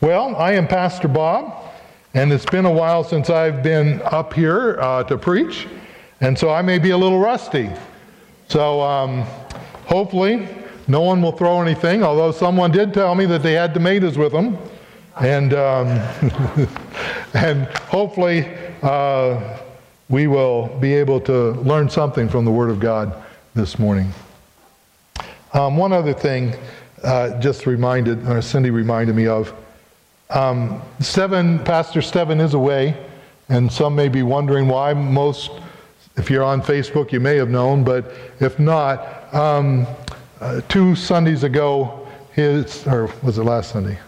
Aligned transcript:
Well, 0.00 0.34
I 0.36 0.52
am 0.52 0.66
Pastor 0.66 1.08
Bob, 1.08 1.62
and 2.14 2.32
it's 2.32 2.46
been 2.46 2.64
a 2.64 2.72
while 2.72 3.04
since 3.04 3.28
I've 3.28 3.62
been 3.62 4.00
up 4.06 4.32
here 4.32 4.80
uh, 4.80 5.04
to 5.04 5.18
preach, 5.18 5.68
and 6.22 6.38
so 6.38 6.48
I 6.48 6.62
may 6.62 6.78
be 6.78 6.88
a 6.88 6.96
little 6.96 7.20
rusty. 7.20 7.68
So 8.48 8.80
um, 8.80 9.26
hopefully, 9.84 10.48
no 10.88 11.02
one 11.02 11.20
will 11.20 11.32
throw 11.32 11.60
anything, 11.60 12.02
although 12.02 12.32
someone 12.32 12.70
did 12.70 12.94
tell 12.94 13.14
me 13.14 13.26
that 13.26 13.42
they 13.42 13.52
had 13.52 13.74
tomatoes 13.74 14.16
with 14.16 14.32
them. 14.32 14.56
And, 15.20 15.52
um, 15.52 15.88
and 17.34 17.66
hopefully, 17.66 18.48
uh, 18.80 19.58
we 20.08 20.28
will 20.28 20.68
be 20.80 20.94
able 20.94 21.20
to 21.20 21.50
learn 21.60 21.90
something 21.90 22.26
from 22.26 22.46
the 22.46 22.50
Word 22.50 22.70
of 22.70 22.80
God 22.80 23.22
this 23.54 23.78
morning. 23.78 24.14
Um, 25.52 25.76
one 25.76 25.92
other 25.92 26.14
thing, 26.14 26.54
uh, 27.04 27.38
just 27.38 27.66
reminded, 27.66 28.26
or 28.26 28.40
Cindy 28.40 28.70
reminded 28.70 29.14
me 29.14 29.26
of. 29.26 29.52
Um, 30.30 30.80
Pastor 31.00 32.02
Steven 32.02 32.40
is 32.40 32.54
away, 32.54 32.96
and 33.48 33.70
some 33.70 33.96
may 33.96 34.08
be 34.08 34.22
wondering 34.22 34.68
why. 34.68 34.94
Most, 34.94 35.50
if 36.16 36.30
you're 36.30 36.44
on 36.44 36.62
Facebook, 36.62 37.10
you 37.10 37.18
may 37.18 37.36
have 37.36 37.50
known, 37.50 37.82
but 37.82 38.12
if 38.38 38.58
not, 38.58 39.34
um, 39.34 39.86
uh, 40.40 40.60
two 40.68 40.94
Sundays 40.94 41.42
ago, 41.42 42.06
his, 42.32 42.86
or 42.86 43.12
was 43.22 43.38
it 43.38 43.42
last 43.42 43.72
Sunday? 43.72 43.98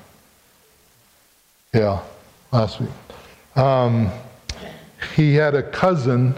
Yeah, 1.75 2.01
last 2.53 2.81
week. 2.81 2.91
Um, 3.57 4.11
he 5.17 5.35
had 5.35 5.55
a 5.55 5.63
cousin 5.63 6.35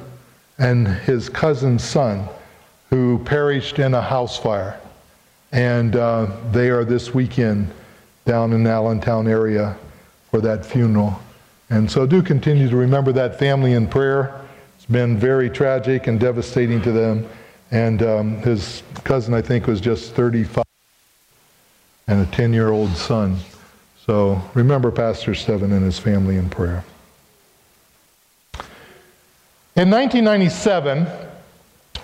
and 0.58 0.88
his 0.88 1.28
cousin's 1.28 1.84
son 1.84 2.28
who 2.91 3.19
perished 3.24 3.78
in 3.78 3.92
a 3.94 4.00
house 4.00 4.38
fire. 4.38 4.80
And 5.52 5.94
uh, 5.96 6.30
they 6.52 6.70
are 6.70 6.84
this 6.84 7.12
weekend 7.12 7.70
down 8.24 8.52
in 8.52 8.66
Allentown 8.66 9.28
area 9.28 9.77
for 10.34 10.40
that 10.40 10.66
funeral. 10.66 11.16
And 11.70 11.88
so 11.88 12.06
do 12.06 12.20
continue 12.20 12.68
to 12.68 12.74
remember 12.74 13.12
that 13.12 13.38
family 13.38 13.74
in 13.74 13.86
prayer. 13.86 14.41
It's 14.74 14.84
been 14.84 15.16
very 15.16 15.48
tragic 15.48 16.08
and 16.08 16.18
devastating 16.18 16.82
to 16.82 16.91
them. 16.91 17.28
And 17.70 18.02
um, 18.02 18.38
his 18.38 18.82
cousin, 19.04 19.32
I 19.32 19.41
think, 19.41 19.68
was 19.68 19.80
just 19.80 20.12
35 20.14 20.64
and 22.08 22.26
a 22.26 22.30
10 22.32 22.52
year 22.52 22.70
old 22.70 22.91
son. 22.96 23.36
So 24.04 24.42
remember 24.54 24.91
Pastor 24.91 25.36
Steven 25.36 25.70
and 25.70 25.84
his 25.84 26.00
family 26.00 26.36
in 26.36 26.50
prayer. 26.50 26.82
In 29.76 29.88
1997, 29.88 31.06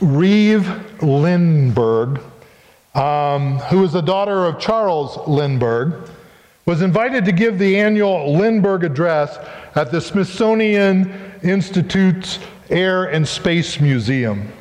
Reeve 0.00 1.02
Lindbergh 1.02 2.20
um, 2.94 3.56
was 3.72 3.92
the 3.92 4.02
daughter 4.02 4.46
of 4.46 4.60
Charles 4.60 5.18
Lindbergh, 5.26 6.08
was 6.66 6.82
invited 6.82 7.24
to 7.24 7.32
give 7.32 7.58
the 7.58 7.78
annual 7.78 8.36
Lindbergh 8.36 8.84
Address 8.84 9.38
at 9.74 9.90
the 9.90 10.00
Smithsonian 10.00 11.12
Institute's 11.42 12.38
Air 12.68 13.04
and 13.04 13.26
Space 13.26 13.80
Museum. 13.80 14.52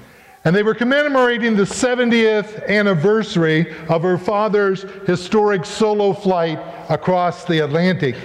And 0.45 0.55
they 0.55 0.64
were 0.64 0.73
commemorating 0.73 1.55
the 1.55 1.64
70th 1.64 2.66
anniversary 2.67 3.75
of 3.89 4.03
her 4.03 4.17
father's 4.17 4.83
historic 5.05 5.66
solo 5.66 6.14
flight 6.14 6.59
across 6.89 7.44
the 7.45 7.64
Atlantic. 7.64 8.16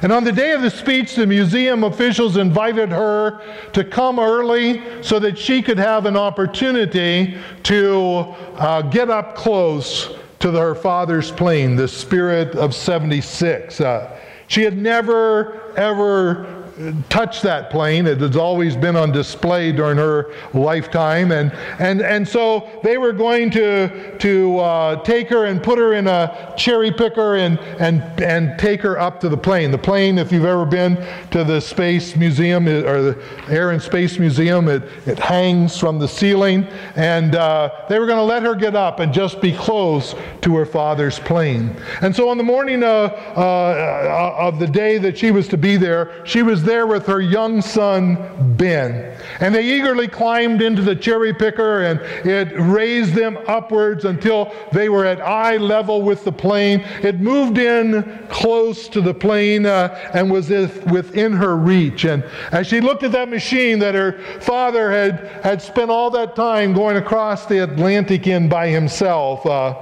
And 0.00 0.10
on 0.10 0.24
the 0.24 0.32
day 0.32 0.52
of 0.52 0.62
the 0.62 0.70
speech, 0.70 1.14
the 1.14 1.26
museum 1.26 1.84
officials 1.84 2.36
invited 2.36 2.88
her 2.90 3.40
to 3.72 3.84
come 3.84 4.18
early 4.18 4.82
so 5.02 5.18
that 5.18 5.38
she 5.38 5.62
could 5.62 5.78
have 5.78 6.06
an 6.06 6.16
opportunity 6.16 7.38
to 7.64 8.34
uh, 8.56 8.82
get 8.82 9.10
up 9.10 9.36
close 9.36 10.16
to 10.42 10.50
her 10.50 10.74
father's 10.74 11.30
plane, 11.30 11.76
the 11.76 11.86
Spirit 11.86 12.56
of 12.56 12.74
76. 12.74 13.80
Uh, 13.80 14.18
she 14.48 14.62
had 14.62 14.76
never, 14.76 15.72
ever 15.76 16.61
touched 17.08 17.42
that 17.42 17.70
plane. 17.70 18.06
It 18.06 18.20
has 18.20 18.36
always 18.36 18.76
been 18.76 18.96
on 18.96 19.12
display 19.12 19.72
during 19.72 19.96
her 19.98 20.32
lifetime. 20.54 21.32
And, 21.32 21.52
and, 21.78 22.00
and 22.00 22.26
so 22.26 22.68
they 22.82 22.98
were 22.98 23.12
going 23.12 23.50
to, 23.52 24.18
to 24.18 24.58
uh, 24.58 25.02
take 25.02 25.28
her 25.28 25.46
and 25.46 25.62
put 25.62 25.78
her 25.78 25.94
in 25.94 26.06
a 26.06 26.54
cherry 26.56 26.90
picker 26.90 27.36
and, 27.36 27.58
and, 27.78 28.02
and 28.20 28.58
take 28.58 28.80
her 28.82 28.98
up 28.98 29.20
to 29.20 29.28
the 29.28 29.36
plane. 29.36 29.70
The 29.70 29.78
plane, 29.78 30.18
if 30.18 30.32
you've 30.32 30.44
ever 30.44 30.64
been 30.64 30.96
to 31.30 31.44
the 31.44 31.60
Space 31.60 32.16
Museum 32.16 32.66
or 32.68 33.02
the 33.02 33.22
Air 33.48 33.70
and 33.70 33.80
Space 33.80 34.18
Museum, 34.18 34.68
it, 34.68 34.82
it 35.06 35.18
hangs 35.18 35.78
from 35.78 35.98
the 35.98 36.08
ceiling. 36.08 36.66
And 36.96 37.34
uh, 37.34 37.86
they 37.88 37.98
were 37.98 38.06
going 38.06 38.18
to 38.18 38.24
let 38.24 38.42
her 38.42 38.54
get 38.54 38.74
up 38.74 39.00
and 39.00 39.12
just 39.12 39.40
be 39.40 39.52
close 39.52 40.14
to 40.42 40.56
her 40.56 40.66
father's 40.66 41.18
plane. 41.18 41.76
And 42.00 42.14
so 42.14 42.28
on 42.28 42.38
the 42.38 42.44
morning 42.44 42.82
uh, 42.82 42.86
uh 42.86 44.34
of 44.38 44.58
the 44.58 44.66
day 44.66 44.98
that 44.98 45.16
she 45.16 45.30
was 45.30 45.48
to 45.48 45.56
be 45.56 45.76
there, 45.76 46.26
she 46.26 46.42
was 46.42 46.62
there 46.62 46.71
with 46.80 47.06
her 47.06 47.20
young 47.20 47.60
son, 47.60 48.56
Ben. 48.56 49.16
And 49.40 49.54
they 49.54 49.64
eagerly 49.64 50.08
climbed 50.08 50.62
into 50.62 50.82
the 50.82 50.96
cherry 50.96 51.34
picker 51.34 51.82
and 51.82 52.00
it 52.26 52.52
raised 52.58 53.14
them 53.14 53.38
upwards 53.46 54.04
until 54.04 54.52
they 54.72 54.88
were 54.88 55.04
at 55.04 55.20
eye 55.20 55.56
level 55.56 56.02
with 56.02 56.24
the 56.24 56.32
plane. 56.32 56.80
It 57.02 57.20
moved 57.20 57.58
in 57.58 58.26
close 58.28 58.88
to 58.88 59.00
the 59.00 59.14
plane 59.14 59.66
uh, 59.66 60.10
and 60.14 60.30
was 60.30 60.48
within 60.50 61.32
her 61.32 61.56
reach. 61.56 62.04
And 62.04 62.24
as 62.50 62.66
she 62.66 62.80
looked 62.80 63.02
at 63.02 63.12
that 63.12 63.28
machine 63.28 63.78
that 63.80 63.94
her 63.94 64.18
father 64.40 64.90
had, 64.90 65.42
had 65.44 65.60
spent 65.60 65.90
all 65.90 66.10
that 66.10 66.34
time 66.34 66.72
going 66.72 66.96
across 66.96 67.46
the 67.46 67.58
Atlantic 67.62 68.26
in 68.26 68.48
by 68.48 68.68
himself, 68.68 69.44
uh, 69.46 69.76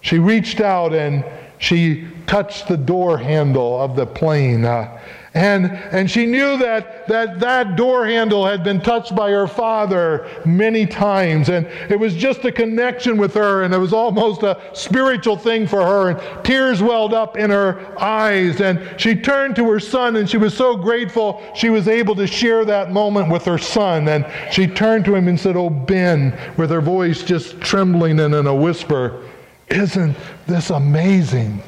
she 0.00 0.18
reached 0.18 0.60
out 0.60 0.92
and 0.92 1.24
she 1.58 2.08
touched 2.26 2.66
the 2.66 2.76
door 2.76 3.18
handle 3.18 3.80
of 3.80 3.94
the 3.94 4.04
plane. 4.04 4.64
Uh, 4.64 4.98
and, 5.34 5.64
and 5.66 6.10
she 6.10 6.26
knew 6.26 6.58
that, 6.58 7.08
that 7.08 7.40
that 7.40 7.74
door 7.74 8.06
handle 8.06 8.44
had 8.44 8.62
been 8.62 8.82
touched 8.82 9.16
by 9.16 9.30
her 9.30 9.46
father 9.46 10.28
many 10.44 10.84
times. 10.84 11.48
And 11.48 11.66
it 11.90 11.98
was 11.98 12.14
just 12.14 12.44
a 12.44 12.52
connection 12.52 13.16
with 13.16 13.32
her, 13.32 13.62
and 13.62 13.72
it 13.72 13.78
was 13.78 13.94
almost 13.94 14.42
a 14.42 14.60
spiritual 14.74 15.38
thing 15.38 15.66
for 15.66 15.80
her. 15.80 16.10
And 16.10 16.44
tears 16.44 16.82
welled 16.82 17.14
up 17.14 17.38
in 17.38 17.48
her 17.48 17.98
eyes. 17.98 18.60
And 18.60 19.00
she 19.00 19.14
turned 19.14 19.56
to 19.56 19.70
her 19.70 19.80
son, 19.80 20.16
and 20.16 20.28
she 20.28 20.36
was 20.36 20.54
so 20.54 20.76
grateful 20.76 21.42
she 21.54 21.70
was 21.70 21.88
able 21.88 22.14
to 22.16 22.26
share 22.26 22.66
that 22.66 22.92
moment 22.92 23.30
with 23.30 23.46
her 23.46 23.58
son. 23.58 24.08
And 24.08 24.26
she 24.52 24.66
turned 24.66 25.06
to 25.06 25.14
him 25.14 25.28
and 25.28 25.40
said, 25.40 25.56
Oh, 25.56 25.70
Ben, 25.70 26.38
with 26.58 26.68
her 26.68 26.82
voice 26.82 27.22
just 27.22 27.58
trembling 27.58 28.20
and 28.20 28.34
in 28.34 28.46
a 28.46 28.54
whisper, 28.54 29.22
Isn't 29.68 30.14
this 30.46 30.68
amazing? 30.68 31.62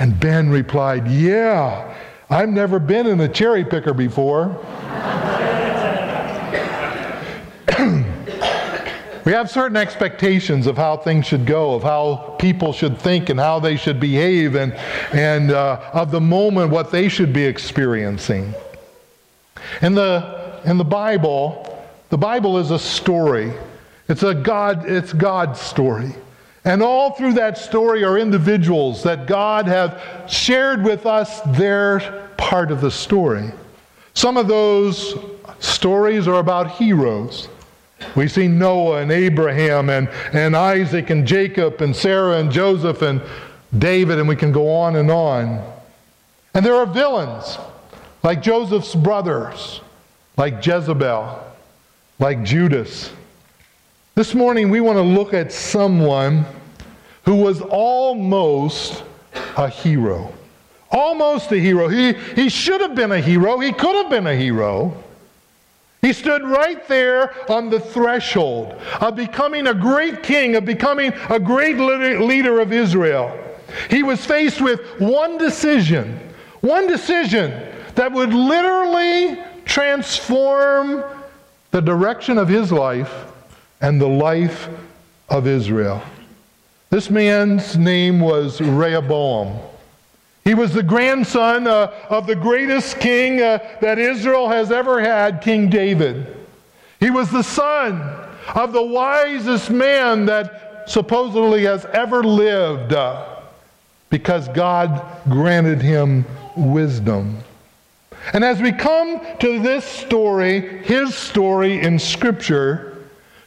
And 0.00 0.18
Ben 0.18 0.50
replied, 0.50 1.06
Yeah. 1.06 1.94
I've 2.30 2.50
never 2.50 2.78
been 2.78 3.06
in 3.06 3.20
a 3.20 3.28
cherry 3.28 3.64
picker 3.64 3.94
before. 3.94 4.48
we 9.24 9.32
have 9.32 9.50
certain 9.50 9.78
expectations 9.78 10.66
of 10.66 10.76
how 10.76 10.98
things 10.98 11.24
should 11.24 11.46
go, 11.46 11.74
of 11.74 11.82
how 11.82 12.36
people 12.38 12.74
should 12.74 12.98
think 12.98 13.30
and 13.30 13.40
how 13.40 13.60
they 13.60 13.76
should 13.76 13.98
behave, 13.98 14.56
and, 14.56 14.74
and 15.14 15.52
uh, 15.52 15.90
of 15.94 16.10
the 16.10 16.20
moment 16.20 16.70
what 16.70 16.90
they 16.90 17.08
should 17.08 17.32
be 17.32 17.44
experiencing. 17.44 18.52
In 19.80 19.94
the, 19.94 20.60
in 20.66 20.76
the 20.76 20.84
Bible, 20.84 21.82
the 22.10 22.18
Bible 22.18 22.58
is 22.58 22.70
a 22.70 22.78
story. 22.78 23.54
It's 24.06 24.22
a 24.22 24.34
God, 24.34 24.86
it's 24.86 25.14
God's 25.14 25.60
story. 25.60 26.14
And 26.64 26.82
all 26.82 27.12
through 27.12 27.34
that 27.34 27.56
story 27.56 28.04
are 28.04 28.18
individuals 28.18 29.02
that 29.04 29.26
God 29.26 29.66
have 29.66 30.02
shared 30.28 30.82
with 30.82 31.06
us 31.06 31.40
their 31.42 32.28
part 32.36 32.70
of 32.70 32.80
the 32.80 32.90
story. 32.90 33.50
Some 34.14 34.36
of 34.36 34.48
those 34.48 35.14
stories 35.60 36.26
are 36.26 36.40
about 36.40 36.72
heroes. 36.72 37.48
We 38.14 38.28
see 38.28 38.48
Noah 38.48 39.02
and 39.02 39.10
Abraham 39.10 39.90
and, 39.90 40.08
and 40.32 40.56
Isaac 40.56 41.10
and 41.10 41.26
Jacob 41.26 41.80
and 41.80 41.94
Sarah 41.94 42.38
and 42.38 42.50
Joseph 42.50 43.02
and 43.02 43.20
David, 43.76 44.18
and 44.18 44.28
we 44.28 44.36
can 44.36 44.52
go 44.52 44.70
on 44.70 44.96
and 44.96 45.10
on. 45.10 45.62
And 46.54 46.64
there 46.64 46.74
are 46.74 46.86
villains, 46.86 47.58
like 48.22 48.42
Joseph's 48.42 48.94
brothers, 48.94 49.80
like 50.36 50.64
Jezebel, 50.64 51.44
like 52.18 52.42
Judas. 52.42 53.10
This 54.18 54.34
morning 54.34 54.68
we 54.68 54.80
want 54.80 54.96
to 54.96 55.02
look 55.02 55.32
at 55.32 55.52
someone 55.52 56.44
who 57.24 57.36
was 57.36 57.60
almost 57.60 59.04
a 59.56 59.68
hero. 59.68 60.32
Almost 60.90 61.52
a 61.52 61.56
hero. 61.60 61.86
He, 61.86 62.14
he 62.34 62.48
should 62.48 62.80
have 62.80 62.96
been 62.96 63.12
a 63.12 63.20
hero. 63.20 63.60
He 63.60 63.72
could 63.72 63.94
have 63.94 64.10
been 64.10 64.26
a 64.26 64.34
hero. 64.34 64.92
He 66.02 66.12
stood 66.12 66.42
right 66.42 66.84
there 66.88 67.32
on 67.48 67.70
the 67.70 67.78
threshold 67.78 68.72
of 69.00 69.14
becoming 69.14 69.68
a 69.68 69.74
great 69.74 70.24
king, 70.24 70.56
of 70.56 70.64
becoming 70.64 71.12
a 71.30 71.38
great 71.38 71.76
leader 71.76 72.58
of 72.58 72.72
Israel. 72.72 73.38
He 73.88 74.02
was 74.02 74.26
faced 74.26 74.60
with 74.60 74.80
one 75.00 75.38
decision, 75.38 76.18
one 76.60 76.88
decision 76.88 77.72
that 77.94 78.10
would 78.10 78.34
literally 78.34 79.40
transform 79.64 81.04
the 81.70 81.80
direction 81.80 82.36
of 82.36 82.48
his 82.48 82.72
life 82.72 83.27
and 83.80 84.00
the 84.00 84.08
life 84.08 84.68
of 85.28 85.46
Israel. 85.46 86.02
This 86.90 87.10
man's 87.10 87.76
name 87.76 88.20
was 88.20 88.60
Rehoboam. 88.60 89.58
He 90.44 90.54
was 90.54 90.72
the 90.72 90.82
grandson 90.82 91.66
uh, 91.66 91.92
of 92.08 92.26
the 92.26 92.34
greatest 92.34 92.98
king 92.98 93.42
uh, 93.42 93.58
that 93.82 93.98
Israel 93.98 94.48
has 94.48 94.72
ever 94.72 94.98
had, 95.00 95.42
King 95.42 95.68
David. 95.68 96.34
He 96.98 97.10
was 97.10 97.30
the 97.30 97.42
son 97.42 98.00
of 98.54 98.72
the 98.72 98.82
wisest 98.82 99.68
man 99.70 100.24
that 100.26 100.84
supposedly 100.88 101.64
has 101.64 101.84
ever 101.86 102.24
lived 102.24 102.94
uh, 102.94 103.40
because 104.08 104.48
God 104.48 105.04
granted 105.28 105.82
him 105.82 106.24
wisdom. 106.56 107.38
And 108.32 108.42
as 108.42 108.60
we 108.60 108.72
come 108.72 109.20
to 109.40 109.60
this 109.60 109.84
story, 109.84 110.82
his 110.84 111.14
story 111.14 111.80
in 111.80 111.98
Scripture, 111.98 112.87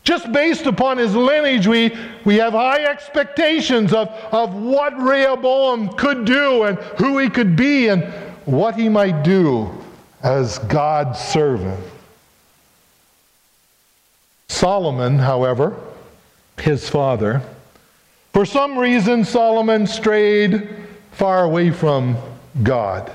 just 0.03 0.31
based 0.31 0.65
upon 0.65 0.97
his 0.97 1.15
lineage, 1.15 1.67
we, 1.67 1.95
we 2.25 2.35
have 2.37 2.53
high 2.53 2.85
expectations 2.85 3.93
of, 3.93 4.07
of 4.31 4.53
what 4.53 4.97
Rehoboam 4.99 5.89
could 5.89 6.25
do 6.25 6.63
and 6.63 6.77
who 6.97 7.19
he 7.19 7.29
could 7.29 7.55
be 7.55 7.87
and 7.87 8.03
what 8.45 8.75
he 8.75 8.89
might 8.89 9.23
do 9.23 9.69
as 10.23 10.57
God's 10.59 11.19
servant. 11.19 11.79
Solomon, 14.47 15.17
however, 15.17 15.75
his 16.59 16.89
father, 16.89 17.41
for 18.33 18.45
some 18.45 18.77
reason, 18.77 19.23
Solomon 19.23 19.85
strayed 19.85 20.69
far 21.11 21.43
away 21.43 21.69
from 21.69 22.17
God. 22.63 23.11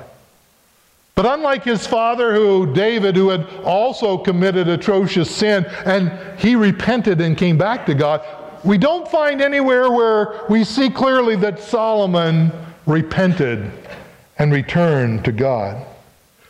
But 1.17 1.25
unlike 1.25 1.65
his 1.65 1.87
father, 1.87 2.35
who 2.35 2.75
David, 2.75 3.17
who 3.17 3.31
had 3.31 3.47
also 3.65 4.19
committed 4.19 4.69
atrocious 4.69 5.35
sin, 5.35 5.65
and 5.87 6.13
he 6.39 6.57
repented 6.57 7.23
and 7.23 7.39
came 7.39 7.57
back 7.57 7.87
to 7.87 7.95
God, 7.95 8.23
we 8.63 8.77
don't 8.77 9.09
find 9.09 9.41
anywhere 9.41 9.91
where 9.91 10.43
we 10.51 10.63
see 10.63 10.91
clearly 10.91 11.35
that 11.37 11.59
Solomon 11.59 12.53
repented 12.85 13.73
and 14.39 14.53
returned 14.53 15.25
to 15.25 15.33
God. 15.33 15.87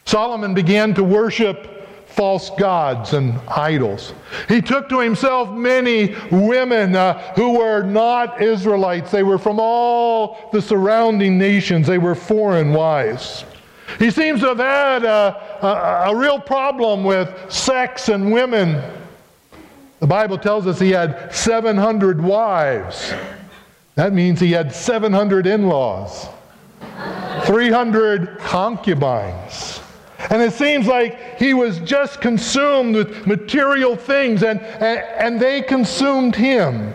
Solomon 0.04 0.52
began 0.52 0.94
to 0.94 1.04
worship 1.04 1.86
false 2.08 2.50
gods 2.58 3.12
and 3.12 3.38
idols. 3.46 4.14
He 4.48 4.60
took 4.60 4.88
to 4.88 4.98
himself 4.98 5.48
many 5.48 6.16
women 6.32 6.96
uh, 6.96 7.34
who 7.36 7.58
were 7.58 7.82
not 7.82 8.42
Israelites. 8.42 9.12
They 9.12 9.22
were 9.22 9.38
from 9.38 9.60
all 9.60 10.50
the 10.52 10.60
surrounding 10.60 11.38
nations, 11.38 11.86
they 11.86 11.98
were 11.98 12.16
foreign 12.16 12.72
wives. 12.72 13.44
He 13.98 14.10
seems 14.10 14.40
to 14.40 14.48
have 14.48 14.58
had 14.58 15.04
a, 15.04 15.58
a, 15.62 16.10
a 16.10 16.16
real 16.16 16.40
problem 16.40 17.04
with 17.04 17.34
sex 17.50 18.08
and 18.08 18.32
women. 18.32 18.82
The 20.00 20.06
Bible 20.06 20.38
tells 20.38 20.66
us 20.66 20.78
he 20.78 20.90
had 20.90 21.34
700 21.34 22.22
wives. 22.22 23.12
That 23.94 24.12
means 24.12 24.40
he 24.40 24.52
had 24.52 24.74
700 24.74 25.46
in 25.46 25.68
laws, 25.68 26.28
300 27.44 28.38
concubines. 28.38 29.80
And 30.30 30.42
it 30.42 30.52
seems 30.52 30.86
like 30.86 31.38
he 31.38 31.54
was 31.54 31.78
just 31.80 32.20
consumed 32.20 32.96
with 32.96 33.26
material 33.26 33.96
things, 33.96 34.42
and, 34.42 34.60
and, 34.60 35.00
and 35.00 35.40
they 35.40 35.62
consumed 35.62 36.34
him. 36.34 36.94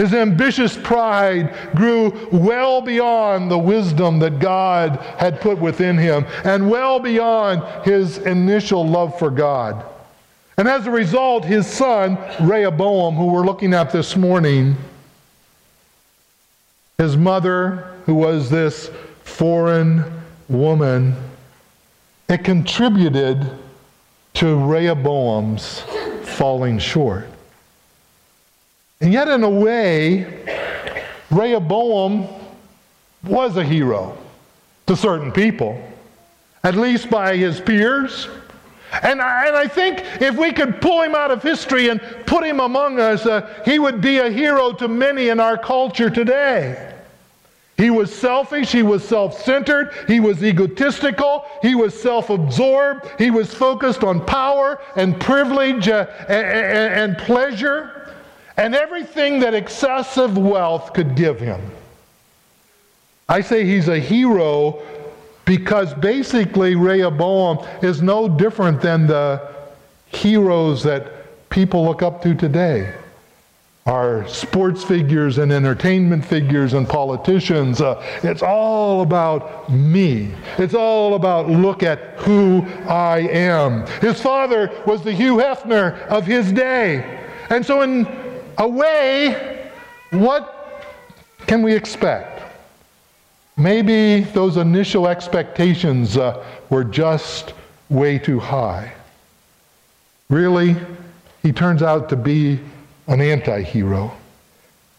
His 0.00 0.14
ambitious 0.14 0.78
pride 0.78 1.54
grew 1.74 2.26
well 2.32 2.80
beyond 2.80 3.50
the 3.50 3.58
wisdom 3.58 4.18
that 4.20 4.38
God 4.38 4.96
had 5.18 5.42
put 5.42 5.58
within 5.58 5.98
him 5.98 6.24
and 6.42 6.70
well 6.70 7.00
beyond 7.00 7.84
his 7.84 8.16
initial 8.16 8.88
love 8.88 9.18
for 9.18 9.30
God. 9.30 9.84
And 10.56 10.66
as 10.66 10.86
a 10.86 10.90
result, 10.90 11.44
his 11.44 11.66
son, 11.66 12.16
Rehoboam, 12.40 13.14
who 13.14 13.26
we're 13.26 13.44
looking 13.44 13.74
at 13.74 13.90
this 13.90 14.16
morning, 14.16 14.74
his 16.96 17.18
mother, 17.18 17.92
who 18.06 18.14
was 18.14 18.48
this 18.48 18.90
foreign 19.24 20.02
woman, 20.48 21.14
it 22.26 22.42
contributed 22.42 23.50
to 24.32 24.56
Rehoboam's 24.56 25.80
falling 26.22 26.78
short. 26.78 27.26
And 29.00 29.12
yet, 29.12 29.28
in 29.28 29.42
a 29.42 29.50
way, 29.50 30.26
Rehoboam 31.30 32.26
was 33.24 33.56
a 33.56 33.64
hero 33.64 34.16
to 34.86 34.96
certain 34.96 35.32
people, 35.32 35.80
at 36.64 36.74
least 36.74 37.08
by 37.08 37.36
his 37.36 37.60
peers. 37.60 38.28
And 39.02 39.22
I, 39.22 39.46
and 39.46 39.56
I 39.56 39.68
think 39.68 40.02
if 40.20 40.36
we 40.36 40.52
could 40.52 40.82
pull 40.82 41.00
him 41.02 41.14
out 41.14 41.30
of 41.30 41.42
history 41.42 41.88
and 41.88 42.00
put 42.26 42.44
him 42.44 42.60
among 42.60 42.98
us, 42.98 43.24
uh, 43.24 43.62
he 43.64 43.78
would 43.78 44.00
be 44.00 44.18
a 44.18 44.30
hero 44.30 44.72
to 44.72 44.88
many 44.88 45.28
in 45.28 45.40
our 45.40 45.56
culture 45.56 46.10
today. 46.10 46.88
He 47.76 47.88
was 47.88 48.14
selfish, 48.14 48.72
he 48.72 48.82
was 48.82 49.02
self 49.02 49.40
centered, 49.40 49.94
he 50.06 50.20
was 50.20 50.44
egotistical, 50.44 51.46
he 51.62 51.74
was 51.74 51.98
self 51.98 52.28
absorbed, 52.28 53.08
he 53.18 53.30
was 53.30 53.54
focused 53.54 54.04
on 54.04 54.26
power 54.26 54.82
and 54.96 55.18
privilege 55.18 55.88
uh, 55.88 56.06
and, 56.28 56.46
and, 56.46 56.94
and 56.94 57.18
pleasure 57.18 57.99
and 58.60 58.74
everything 58.74 59.40
that 59.40 59.54
excessive 59.54 60.36
wealth 60.36 60.92
could 60.92 61.16
give 61.16 61.40
him. 61.40 61.62
I 63.26 63.40
say 63.40 63.64
he's 63.64 63.88
a 63.88 63.98
hero 63.98 64.82
because 65.46 65.94
basically 65.94 66.74
Rehoboam 66.74 67.66
is 67.82 68.02
no 68.02 68.28
different 68.28 68.82
than 68.82 69.06
the 69.06 69.48
heroes 70.08 70.82
that 70.82 71.48
people 71.48 71.86
look 71.86 72.02
up 72.02 72.20
to 72.20 72.34
today. 72.34 72.94
Our 73.86 74.28
sports 74.28 74.84
figures 74.84 75.38
and 75.38 75.50
entertainment 75.50 76.22
figures 76.22 76.74
and 76.74 76.86
politicians. 76.86 77.80
Uh, 77.80 77.98
it's 78.22 78.42
all 78.42 79.00
about 79.00 79.72
me. 79.72 80.32
It's 80.58 80.74
all 80.74 81.14
about 81.14 81.48
look 81.48 81.82
at 81.82 82.18
who 82.18 82.60
I 82.86 83.20
am. 83.20 83.86
His 84.02 84.20
father 84.20 84.70
was 84.86 85.02
the 85.02 85.12
Hugh 85.12 85.36
Hefner 85.36 85.98
of 86.08 86.26
his 86.26 86.52
day. 86.52 87.16
And 87.48 87.64
so, 87.64 87.80
in 87.80 88.29
away, 88.60 89.70
what 90.10 90.54
can 91.46 91.62
we 91.62 91.74
expect? 91.74 92.42
Maybe 93.56 94.20
those 94.20 94.56
initial 94.56 95.08
expectations 95.08 96.16
uh, 96.16 96.44
were 96.68 96.84
just 96.84 97.54
way 97.88 98.18
too 98.18 98.38
high. 98.38 98.92
Really, 100.28 100.76
he 101.42 101.52
turns 101.52 101.82
out 101.82 102.08
to 102.10 102.16
be 102.16 102.60
an 103.08 103.20
anti 103.20 103.62
hero. 103.62 104.12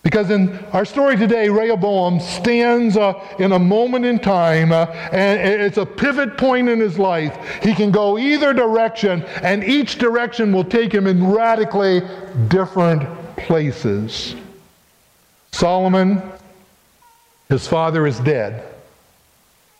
Because 0.03 0.31
in 0.31 0.57
our 0.73 0.83
story 0.83 1.15
today, 1.15 1.47
Rehoboam 1.47 2.19
stands 2.19 2.97
uh, 2.97 3.13
in 3.37 3.51
a 3.51 3.59
moment 3.59 4.03
in 4.03 4.17
time, 4.17 4.71
uh, 4.71 4.85
and 5.11 5.61
it's 5.61 5.77
a 5.77 5.85
pivot 5.85 6.39
point 6.39 6.67
in 6.67 6.79
his 6.79 6.97
life. 6.97 7.37
He 7.61 7.75
can 7.75 7.91
go 7.91 8.17
either 8.17 8.51
direction, 8.51 9.23
and 9.43 9.63
each 9.63 9.99
direction 9.99 10.51
will 10.51 10.63
take 10.63 10.91
him 10.91 11.05
in 11.05 11.31
radically 11.31 12.01
different 12.47 13.03
places. 13.45 14.35
Solomon, 15.51 16.21
his 17.49 17.67
father 17.67 18.07
is 18.07 18.19
dead. 18.21 18.63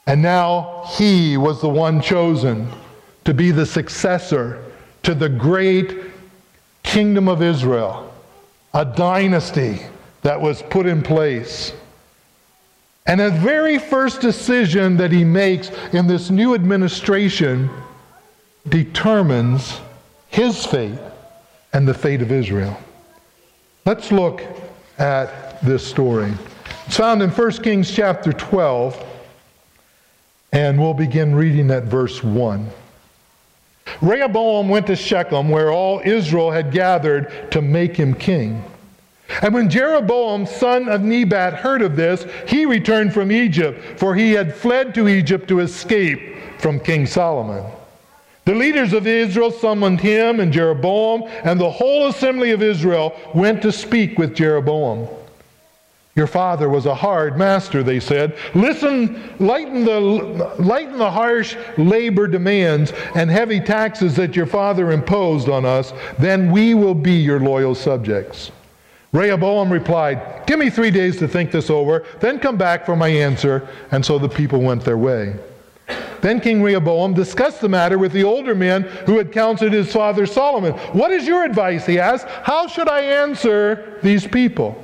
And 0.08 0.22
now 0.22 0.86
he 0.98 1.38
was 1.38 1.62
the 1.62 1.70
one 1.70 2.02
chosen 2.02 2.68
to 3.24 3.34
be 3.34 3.52
the 3.52 3.66
successor 3.66 4.64
to 5.04 5.14
the 5.14 5.30
great 5.30 5.98
kingdom 6.84 7.28
of 7.28 7.42
Israel, 7.42 8.14
a 8.74 8.84
dynasty 8.84 9.80
that 10.22 10.40
was 10.40 10.62
put 10.64 10.86
in 10.86 11.02
place. 11.02 11.74
And 13.06 13.20
the 13.20 13.32
very 13.32 13.80
first 13.80 14.22
decision 14.22 14.98
that 14.98 15.12
he 15.12 15.24
makes 15.24 15.70
in 15.94 16.08
this 16.08 16.30
new 16.30 16.54
administration 16.54 17.70
determines 18.70 19.80
his 20.28 20.66
fate 20.66 21.00
and 21.74 21.88
the 21.88 21.94
fate 21.94 22.22
of 22.22 22.32
Israel. 22.32 22.78
Let's 23.84 24.12
look 24.12 24.44
at 25.00 25.60
this 25.64 25.86
story. 25.86 26.32
It's 26.86 26.98
found 26.98 27.24
in 27.24 27.32
1 27.32 27.52
Kings 27.64 27.90
chapter 27.90 28.32
12, 28.32 29.04
and 30.52 30.80
we'll 30.80 30.94
begin 30.94 31.34
reading 31.34 31.72
at 31.72 31.86
verse 31.86 32.24
1. 32.24 32.70
Rehoboam 34.00 34.70
went 34.70 34.86
to 34.86 34.96
Shechem, 34.96 35.50
where 35.50 35.72
all 35.72 36.00
Israel 36.06 36.52
had 36.52 36.72
gathered 36.72 37.52
to 37.54 37.64
make 37.64 37.96
him 37.96 38.14
king. 38.14 38.64
And 39.42 39.52
when 39.52 39.68
Jeroboam, 39.68 40.46
son 40.46 40.88
of 40.88 41.02
Nebat, 41.02 41.56
heard 41.56 41.82
of 41.82 41.96
this, 41.96 42.28
he 42.48 42.68
returned 42.68 43.16
from 43.16 43.32
Egypt, 43.32 43.98
for 44.00 44.14
he 44.14 44.34
had 44.34 44.56
fled 44.56 44.94
to 44.94 45.08
Egypt 45.08 45.48
to 45.48 45.60
escape 45.60 46.38
from 46.60 46.80
King 46.80 47.08
Solomon. 47.08 47.64
The 48.46 48.56
leaders 48.56 48.94
of 48.94 49.06
Israel 49.06 49.52
summoned 49.52 50.02
him 50.02 50.40
and 50.40 50.52
Jeroboam, 50.52 51.24
and 51.44 51.60
the 51.60 51.70
whole 51.70 52.08
assembly 52.08 52.52
of 52.52 52.64
Israel 52.64 53.16
went 53.36 53.62
to 53.62 53.72
speak 53.72 54.18
with 54.18 54.36
Jeroboam. 54.36 55.08
Your 56.16 56.28
father 56.28 56.68
was 56.68 56.86
a 56.86 56.96
hard 56.96 57.38
master, 57.38 57.84
they 57.84 58.00
said. 58.00 58.38
Listen, 58.54 59.34
lighten 59.40 59.86
the, 59.86 60.00
lighten 60.60 60.98
the 60.98 61.10
harsh 61.10 61.56
labor 61.78 62.28
demands 62.28 62.92
and 63.16 63.30
heavy 63.30 63.62
taxes 63.62 64.16
that 64.18 64.36
your 64.36 64.46
father 64.46 64.92
imposed 64.92 65.48
on 65.48 65.64
us, 65.64 65.94
then 66.20 66.52
we 66.52 66.74
will 66.74 66.96
be 66.96 67.14
your 67.14 67.40
loyal 67.40 67.76
subjects. 67.76 68.52
Rehoboam 69.14 69.72
replied, 69.72 70.46
Give 70.48 70.60
me 70.60 70.70
three 70.70 70.92
days 70.92 71.18
to 71.20 71.28
think 71.28 71.52
this 71.52 71.70
over, 71.70 72.06
then 72.20 72.40
come 72.40 72.58
back 72.58 72.86
for 72.86 72.96
my 72.96 73.08
answer. 73.08 73.68
And 73.92 74.06
so 74.06 74.20
the 74.20 74.30
people 74.30 74.62
went 74.62 74.84
their 74.84 74.98
way. 74.98 75.36
Then 76.22 76.40
King 76.40 76.62
Rehoboam 76.62 77.14
discussed 77.14 77.62
the 77.62 77.70
matter 77.70 77.98
with 77.98 78.12
the 78.12 78.24
older 78.24 78.54
men 78.54 78.84
who 79.06 79.18
had 79.18 79.32
counseled 79.32 79.74
his 79.74 79.92
father 79.92 80.26
Solomon. 80.26 80.74
What 80.94 81.12
is 81.12 81.26
your 81.26 81.44
advice? 81.44 81.86
He 81.86 82.00
asked. 82.00 82.28
How 82.28 82.68
should 82.68 82.88
I 82.88 83.02
answer 83.02 84.00
these 84.04 84.28
people? 84.28 84.84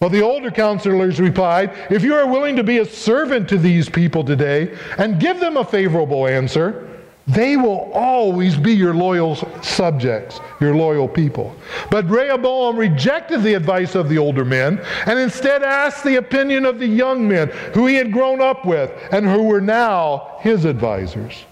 Well, 0.00 0.10
the 0.10 0.22
older 0.22 0.50
counselors 0.50 1.20
replied, 1.20 1.70
If 1.88 2.02
you 2.02 2.14
are 2.14 2.26
willing 2.26 2.56
to 2.56 2.64
be 2.64 2.78
a 2.78 2.84
servant 2.84 3.48
to 3.50 3.56
these 3.58 3.88
people 3.88 4.24
today 4.24 4.76
and 4.98 5.20
give 5.20 5.38
them 5.38 5.56
a 5.56 5.64
favorable 5.64 6.26
answer, 6.26 6.88
they 7.32 7.56
will 7.56 7.90
always 7.92 8.56
be 8.56 8.72
your 8.72 8.94
loyal 8.94 9.36
subjects, 9.62 10.40
your 10.60 10.74
loyal 10.74 11.08
people. 11.08 11.54
But 11.90 12.08
Rehoboam 12.08 12.76
rejected 12.76 13.42
the 13.42 13.54
advice 13.54 13.94
of 13.94 14.08
the 14.08 14.18
older 14.18 14.44
men 14.44 14.80
and 15.06 15.18
instead 15.18 15.62
asked 15.62 16.04
the 16.04 16.16
opinion 16.16 16.66
of 16.66 16.78
the 16.78 16.86
young 16.86 17.26
men 17.26 17.48
who 17.74 17.86
he 17.86 17.94
had 17.94 18.12
grown 18.12 18.40
up 18.40 18.64
with 18.64 18.92
and 19.12 19.26
who 19.26 19.44
were 19.44 19.60
now 19.60 20.36
his 20.40 20.64
advisors. 20.64 21.44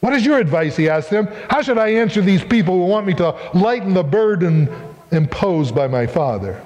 What 0.00 0.12
is 0.12 0.24
your 0.24 0.38
advice? 0.38 0.76
He 0.76 0.88
asked 0.88 1.10
them. 1.10 1.26
How 1.48 1.62
should 1.62 1.78
I 1.78 1.88
answer 1.88 2.20
these 2.20 2.44
people 2.44 2.74
who 2.74 2.84
want 2.84 3.06
me 3.06 3.14
to 3.14 3.34
lighten 3.54 3.94
the 3.94 4.04
burden 4.04 4.68
imposed 5.10 5.74
by 5.74 5.88
my 5.88 6.06
father? 6.06 6.62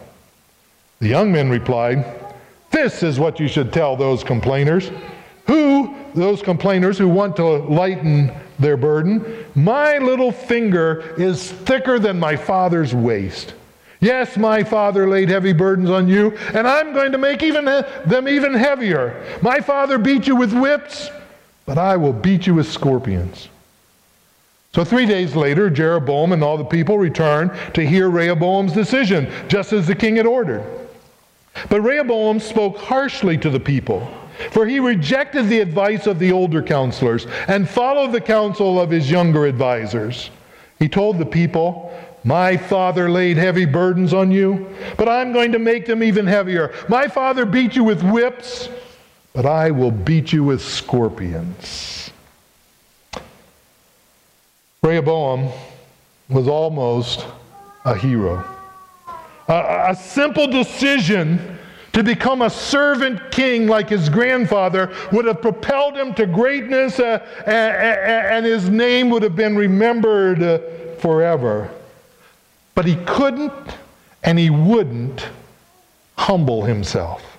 The 0.98 1.08
young 1.08 1.32
men 1.32 1.48
replied, 1.48 2.04
This 2.70 3.02
is 3.02 3.18
what 3.18 3.40
you 3.40 3.48
should 3.48 3.72
tell 3.72 3.96
those 3.96 4.22
complainers. 4.22 4.90
Who, 5.46 5.94
those 6.14 6.42
complainers 6.42 6.98
who 6.98 7.08
want 7.08 7.36
to 7.36 7.44
lighten 7.44 8.30
their 8.60 8.76
burden, 8.76 9.46
my 9.54 9.98
little 9.98 10.30
finger 10.30 11.14
is 11.16 11.50
thicker 11.50 11.98
than 11.98 12.20
my 12.20 12.36
father's 12.36 12.94
waist. 12.94 13.54
Yes, 14.00 14.36
my 14.36 14.64
father 14.64 15.08
laid 15.08 15.28
heavy 15.28 15.52
burdens 15.52 15.90
on 15.90 16.08
you, 16.08 16.36
and 16.54 16.66
I'm 16.66 16.94
going 16.94 17.12
to 17.12 17.18
make 17.18 17.42
even 17.42 17.68
uh, 17.68 17.82
them 18.06 18.28
even 18.28 18.54
heavier. 18.54 19.38
My 19.42 19.60
father 19.60 19.98
beat 19.98 20.26
you 20.26 20.36
with 20.36 20.52
whips, 20.52 21.10
but 21.66 21.76
I 21.76 21.96
will 21.96 22.12
beat 22.12 22.46
you 22.46 22.54
with 22.54 22.70
scorpions. 22.70 23.48
So 24.72 24.84
three 24.84 25.04
days 25.04 25.34
later, 25.34 25.68
Jeroboam 25.68 26.32
and 26.32 26.44
all 26.44 26.56
the 26.56 26.64
people 26.64 26.96
returned 26.96 27.50
to 27.74 27.84
hear 27.84 28.08
Rehoboam's 28.08 28.72
decision, 28.72 29.30
just 29.48 29.72
as 29.72 29.86
the 29.86 29.94
king 29.94 30.16
had 30.16 30.26
ordered. 30.26 30.64
But 31.68 31.82
Rehoboam 31.82 32.40
spoke 32.40 32.78
harshly 32.78 33.36
to 33.38 33.50
the 33.50 33.60
people. 33.60 34.08
For 34.50 34.66
he 34.66 34.80
rejected 34.80 35.48
the 35.48 35.60
advice 35.60 36.06
of 36.06 36.18
the 36.18 36.32
older 36.32 36.62
counselors 36.62 37.26
and 37.46 37.68
followed 37.68 38.12
the 38.12 38.20
counsel 38.20 38.80
of 38.80 38.90
his 38.90 39.10
younger 39.10 39.46
advisers. 39.46 40.30
He 40.78 40.88
told 40.88 41.18
the 41.18 41.26
people, 41.26 41.92
My 42.24 42.56
father 42.56 43.10
laid 43.10 43.36
heavy 43.36 43.66
burdens 43.66 44.14
on 44.14 44.30
you, 44.30 44.74
but 44.96 45.08
I'm 45.08 45.32
going 45.32 45.52
to 45.52 45.58
make 45.58 45.86
them 45.86 46.02
even 46.02 46.26
heavier. 46.26 46.74
My 46.88 47.06
father 47.06 47.44
beat 47.44 47.76
you 47.76 47.84
with 47.84 48.02
whips, 48.02 48.68
but 49.32 49.46
I 49.46 49.70
will 49.70 49.90
beat 49.90 50.32
you 50.32 50.42
with 50.42 50.62
scorpions. 50.62 52.10
Rehoboam 54.82 55.50
was 56.30 56.48
almost 56.48 57.26
a 57.84 57.94
hero. 57.94 58.44
A, 59.48 59.86
a 59.90 59.94
simple 59.94 60.46
decision 60.46 61.58
to 61.92 62.02
become 62.02 62.42
a 62.42 62.50
servant 62.50 63.30
king 63.30 63.66
like 63.66 63.88
his 63.88 64.08
grandfather 64.08 64.94
would 65.12 65.24
have 65.24 65.42
propelled 65.42 65.96
him 65.96 66.14
to 66.14 66.26
greatness, 66.26 67.00
uh, 67.00 67.18
and 67.46 68.46
his 68.46 68.68
name 68.68 69.10
would 69.10 69.22
have 69.22 69.36
been 69.36 69.56
remembered 69.56 70.42
uh, 70.42 70.58
forever. 70.98 71.70
But 72.74 72.86
he 72.86 72.96
couldn't 73.06 73.52
and 74.22 74.38
he 74.38 74.50
wouldn't 74.50 75.26
humble 76.16 76.62
himself. 76.62 77.38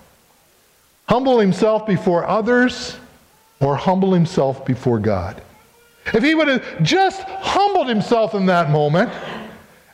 Humble 1.08 1.40
himself 1.40 1.86
before 1.86 2.26
others 2.26 2.98
or 3.60 3.76
humble 3.76 4.14
himself 4.14 4.66
before 4.66 5.00
God. 5.00 5.42
If 6.14 6.24
he 6.24 6.36
would 6.36 6.48
have 6.48 6.84
just 6.84 7.22
humbled 7.22 7.88
himself 7.88 8.34
in 8.34 8.48
that 8.48 8.72
moment 8.72 9.12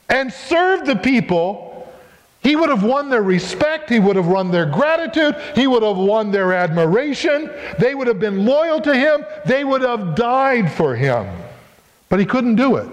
and 0.09 0.31
served 0.31 0.85
the 0.85 0.95
people 0.95 1.66
he 2.43 2.55
would 2.55 2.69
have 2.69 2.83
won 2.83 3.09
their 3.09 3.23
respect. 3.23 3.89
He 3.89 3.99
would 3.99 4.15
have 4.15 4.27
won 4.27 4.51
their 4.51 4.65
gratitude. 4.65 5.35
He 5.55 5.67
would 5.67 5.83
have 5.83 5.97
won 5.97 6.31
their 6.31 6.53
admiration. 6.53 7.51
They 7.79 7.95
would 7.95 8.07
have 8.07 8.19
been 8.19 8.45
loyal 8.45 8.79
to 8.81 8.95
him. 8.95 9.25
They 9.45 9.63
would 9.63 9.81
have 9.81 10.15
died 10.15 10.71
for 10.71 10.95
him. 10.95 11.27
But 12.09 12.19
he 12.19 12.25
couldn't 12.25 12.55
do 12.55 12.77
it. 12.77 12.87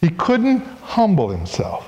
He 0.00 0.10
couldn't 0.10 0.60
humble 0.82 1.28
himself. 1.28 1.86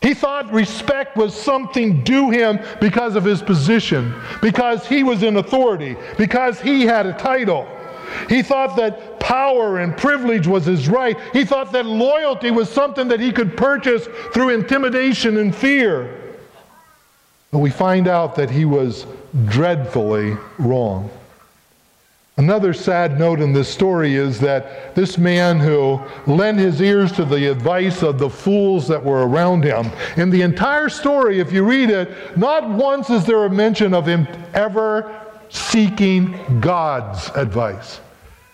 He 0.00 0.14
thought 0.14 0.52
respect 0.52 1.16
was 1.16 1.32
something 1.32 2.02
due 2.02 2.30
him 2.30 2.58
because 2.80 3.14
of 3.14 3.24
his 3.24 3.40
position, 3.40 4.12
because 4.40 4.84
he 4.84 5.04
was 5.04 5.22
in 5.22 5.36
authority, 5.36 5.96
because 6.18 6.60
he 6.60 6.82
had 6.82 7.06
a 7.06 7.12
title. 7.12 7.68
He 8.28 8.42
thought 8.42 8.76
that 8.76 9.20
power 9.20 9.78
and 9.78 9.96
privilege 9.96 10.48
was 10.48 10.66
his 10.66 10.88
right. 10.88 11.16
He 11.32 11.44
thought 11.44 11.70
that 11.70 11.86
loyalty 11.86 12.50
was 12.50 12.68
something 12.68 13.06
that 13.08 13.20
he 13.20 13.30
could 13.30 13.56
purchase 13.56 14.08
through 14.34 14.48
intimidation 14.48 15.36
and 15.36 15.54
fear. 15.54 16.18
But 17.52 17.58
we 17.58 17.70
find 17.70 18.08
out 18.08 18.34
that 18.36 18.50
he 18.50 18.64
was 18.64 19.06
dreadfully 19.46 20.36
wrong. 20.58 21.10
Another 22.38 22.72
sad 22.72 23.18
note 23.18 23.40
in 23.40 23.52
this 23.52 23.68
story 23.68 24.14
is 24.14 24.40
that 24.40 24.94
this 24.94 25.18
man 25.18 25.60
who 25.60 26.00
lent 26.26 26.58
his 26.58 26.80
ears 26.80 27.12
to 27.12 27.26
the 27.26 27.50
advice 27.50 28.02
of 28.02 28.18
the 28.18 28.30
fools 28.30 28.88
that 28.88 29.04
were 29.04 29.28
around 29.28 29.64
him, 29.64 29.90
in 30.16 30.30
the 30.30 30.40
entire 30.40 30.88
story, 30.88 31.40
if 31.40 31.52
you 31.52 31.62
read 31.62 31.90
it, 31.90 32.36
not 32.38 32.70
once 32.70 33.10
is 33.10 33.26
there 33.26 33.44
a 33.44 33.50
mention 33.50 33.92
of 33.92 34.06
him 34.06 34.26
ever 34.54 35.14
seeking 35.50 36.58
God's 36.58 37.28
advice. 37.36 38.00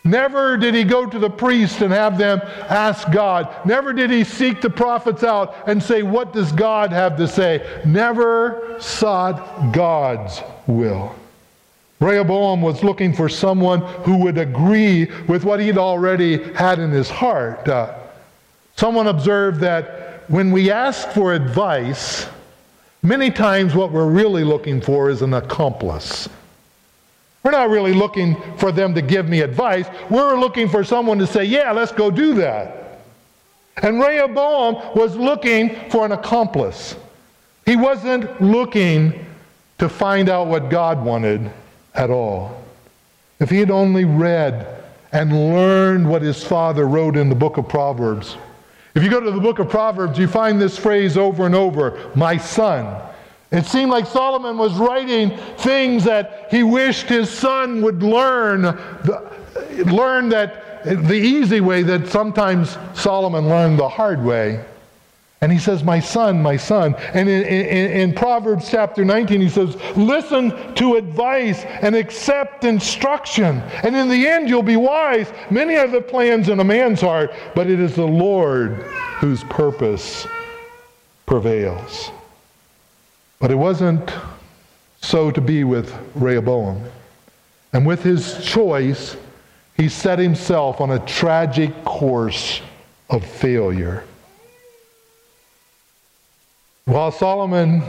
Never 0.09 0.57
did 0.57 0.75
he 0.75 0.85
go 0.85 1.05
to 1.05 1.19
the 1.19 1.29
priest 1.29 1.83
and 1.83 1.93
have 1.93 2.17
them 2.17 2.41
ask 2.69 3.11
God. 3.13 3.55
Never 3.67 3.93
did 3.93 4.11
he 4.11 4.25
seek 4.25 4.63
the 4.63 4.71
prophets 4.71 5.23
out 5.23 5.55
and 5.67 5.83
say, 5.83 6.03
What 6.03 6.33
does 6.33 6.51
God 6.51 6.93
have 6.93 7.19
to 7.19 7.29
say? 7.29 7.83
Never 7.85 8.77
sought 8.81 9.73
God's 9.73 10.41
will. 10.67 11.15
Rehoboam 12.01 12.63
was 12.63 12.83
looking 12.83 13.13
for 13.13 13.29
someone 13.29 13.81
who 14.05 14.17
would 14.19 14.39
agree 14.39 15.11
with 15.27 15.45
what 15.45 15.61
he'd 15.61 15.77
already 15.77 16.43
had 16.55 16.79
in 16.79 16.91
his 16.91 17.11
heart. 17.11 17.69
Uh, 17.69 17.93
someone 18.77 19.09
observed 19.09 19.61
that 19.61 20.23
when 20.31 20.53
we 20.53 20.71
ask 20.71 21.11
for 21.11 21.35
advice, 21.35 22.27
many 23.03 23.31
times 23.31 23.75
what 23.75 23.93
we're 23.93 24.09
really 24.09 24.45
looking 24.45 24.81
for 24.81 25.11
is 25.11 25.21
an 25.21 25.35
accomplice. 25.35 26.29
We're 27.43 27.53
not 27.53 27.71
really 27.71 27.95
looking 27.95 28.37
for 28.57 28.73
them 28.73 28.95
to 28.95 29.03
give 29.03 29.29
me 29.29 29.41
advice. 29.41 29.87
We're 30.11 30.39
looking 30.39 30.69
for 30.69 30.85
someone 30.85 31.19
to 31.19 31.27
say, 31.27 31.45
yeah, 31.45 31.73
let's 31.73 31.93
go 31.93 32.11
do 32.11 32.35
that. 32.35 33.01
And 33.81 34.01
Rehoboam 34.01 34.97
was 34.97 35.17
looking 35.17 35.89
for 35.91 36.05
an 36.05 36.13
accomplice. 36.13 36.97
He 37.65 37.77
wasn't 37.77 38.41
looking 38.41 39.25
to 39.79 39.89
find 39.89 40.29
out 40.29 40.49
what 40.49 40.69
God 40.69 41.05
wanted 41.05 41.51
at 41.95 42.11
all. 42.11 42.65
If 43.39 43.51
he 43.51 43.59
had 43.59 43.71
only 43.71 44.05
read 44.05 44.67
and 45.13 45.33
learned 45.33 46.09
what 46.09 46.23
his 46.23 46.43
father 46.43 46.87
wrote 46.87 47.17
in 47.17 47.29
the 47.29 47.35
book 47.35 47.57
of 47.57 47.69
Proverbs. 47.69 48.37
If 48.95 49.03
you 49.03 49.11
go 49.11 49.21
to 49.21 49.31
the 49.31 49.41
book 49.41 49.59
of 49.59 49.69
Proverbs, 49.69 50.19
you 50.19 50.27
find 50.27 50.61
this 50.61 50.77
phrase 50.77 51.17
over 51.17 51.47
and 51.47 51.55
over 51.55 52.11
my 52.15 52.37
son. 52.37 53.01
It 53.51 53.65
seemed 53.65 53.91
like 53.91 54.07
Solomon 54.07 54.59
was 54.59 54.75
writing 54.75 55.37
things 55.59 56.05
that 56.05 56.49
he 56.51 56.63
wished 56.63 57.07
his 57.07 57.31
son 57.31 57.81
would 57.83 58.03
learn, 58.03 58.63
learn 59.87 60.29
that 60.29 60.85
the 60.85 61.15
easy 61.15 61.61
way 61.61 61.83
that 61.83 62.09
sometimes 62.09 62.77
Solomon 62.95 63.49
learned 63.49 63.79
the 63.79 63.89
hard 63.89 64.23
way. 64.23 64.65
And 65.41 65.53
he 65.53 65.59
says, 65.59 65.85
My 65.85 66.01
son, 66.01 66.43
my 66.43 66.57
son. 66.57 66.97
And 67.15 67.29
in, 67.29 67.45
in, 67.45 67.91
in, 67.93 68.13
Proverbs 68.13 68.69
chapter 68.71 69.05
19, 69.05 69.41
he 69.41 69.49
says, 69.49 69.77
Listen 69.97 70.75
to 70.75 70.97
advice 70.97 71.63
and 71.63 71.95
accept 71.95 72.65
instruction. 72.65 73.61
And 73.85 73.95
in 73.95 74.09
the 74.09 74.27
end, 74.27 74.49
you'll 74.49 74.63
be 74.65 74.77
wise. 74.77 75.33
Many 75.51 75.77
are 75.77 75.87
the 75.87 76.01
plans 76.01 76.49
in 76.49 76.59
a 76.59 76.65
man's 76.65 77.01
heart, 77.01 77.33
but 77.55 77.69
it 77.69 77.79
is 77.79 77.95
the 77.95 78.07
Lord 78.07 78.83
whose 79.21 79.45
purpose 79.45 80.27
prevails. 81.25 82.11
But 83.41 83.51
it 83.51 83.57
wasn't 83.57 84.11
so 85.01 85.31
to 85.31 85.41
be 85.41 85.65
with 85.65 85.95
Rehoboam. 86.15 86.83
And 87.73 87.87
with 87.87 88.03
his 88.03 88.45
choice, 88.45 89.17
he 89.77 89.89
set 89.89 90.19
himself 90.19 90.81
on 90.81 90.91
a 90.91 90.99
tragic 91.07 91.85
course 91.85 92.61
of 93.09 93.25
failure. 93.25 94.05
While 96.85 97.13
Solomon 97.13 97.83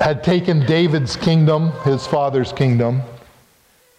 had 0.00 0.24
taken 0.24 0.66
David's 0.66 1.16
kingdom, 1.16 1.72
his 1.84 2.06
father's 2.06 2.52
kingdom, 2.52 3.02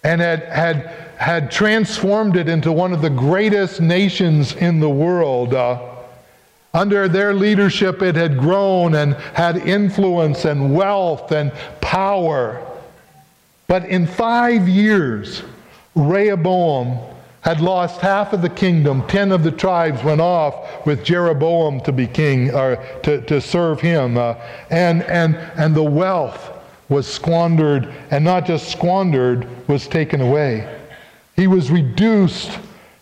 and 0.03 0.19
had, 0.19 0.43
had, 0.43 0.75
had 1.17 1.51
transformed 1.51 2.35
it 2.35 2.49
into 2.49 2.71
one 2.71 2.91
of 2.91 3.01
the 3.01 3.09
greatest 3.09 3.79
nations 3.79 4.53
in 4.55 4.79
the 4.79 4.89
world, 4.89 5.53
uh, 5.53 5.90
Under 6.73 7.07
their 7.07 7.33
leadership, 7.33 8.01
it 8.01 8.15
had 8.15 8.37
grown 8.37 8.95
and 8.95 9.13
had 9.33 9.57
influence 9.57 10.45
and 10.45 10.73
wealth 10.73 11.31
and 11.31 11.51
power. 11.81 12.65
But 13.67 13.85
in 13.85 14.07
five 14.07 14.69
years, 14.69 15.43
Rehoboam 15.95 16.97
had 17.41 17.59
lost 17.59 17.99
half 17.99 18.33
of 18.33 18.41
the 18.41 18.49
kingdom. 18.49 19.05
Ten 19.07 19.31
of 19.31 19.43
the 19.43 19.51
tribes 19.51 20.03
went 20.03 20.21
off 20.21 20.85
with 20.85 21.03
Jeroboam 21.03 21.81
to 21.81 21.91
be 21.91 22.07
king, 22.07 22.53
or 22.53 22.77
to, 23.03 23.21
to 23.21 23.41
serve 23.41 23.81
him. 23.81 24.17
Uh, 24.17 24.35
and, 24.69 25.03
and, 25.03 25.35
and 25.35 25.75
the 25.75 25.83
wealth 25.83 26.51
was 26.87 27.07
squandered, 27.07 27.93
and 28.11 28.23
not 28.23 28.45
just 28.45 28.69
squandered, 28.69 29.47
was 29.67 29.87
taken 29.87 30.21
away. 30.21 30.79
He 31.35 31.47
was 31.47 31.71
reduced 31.71 32.59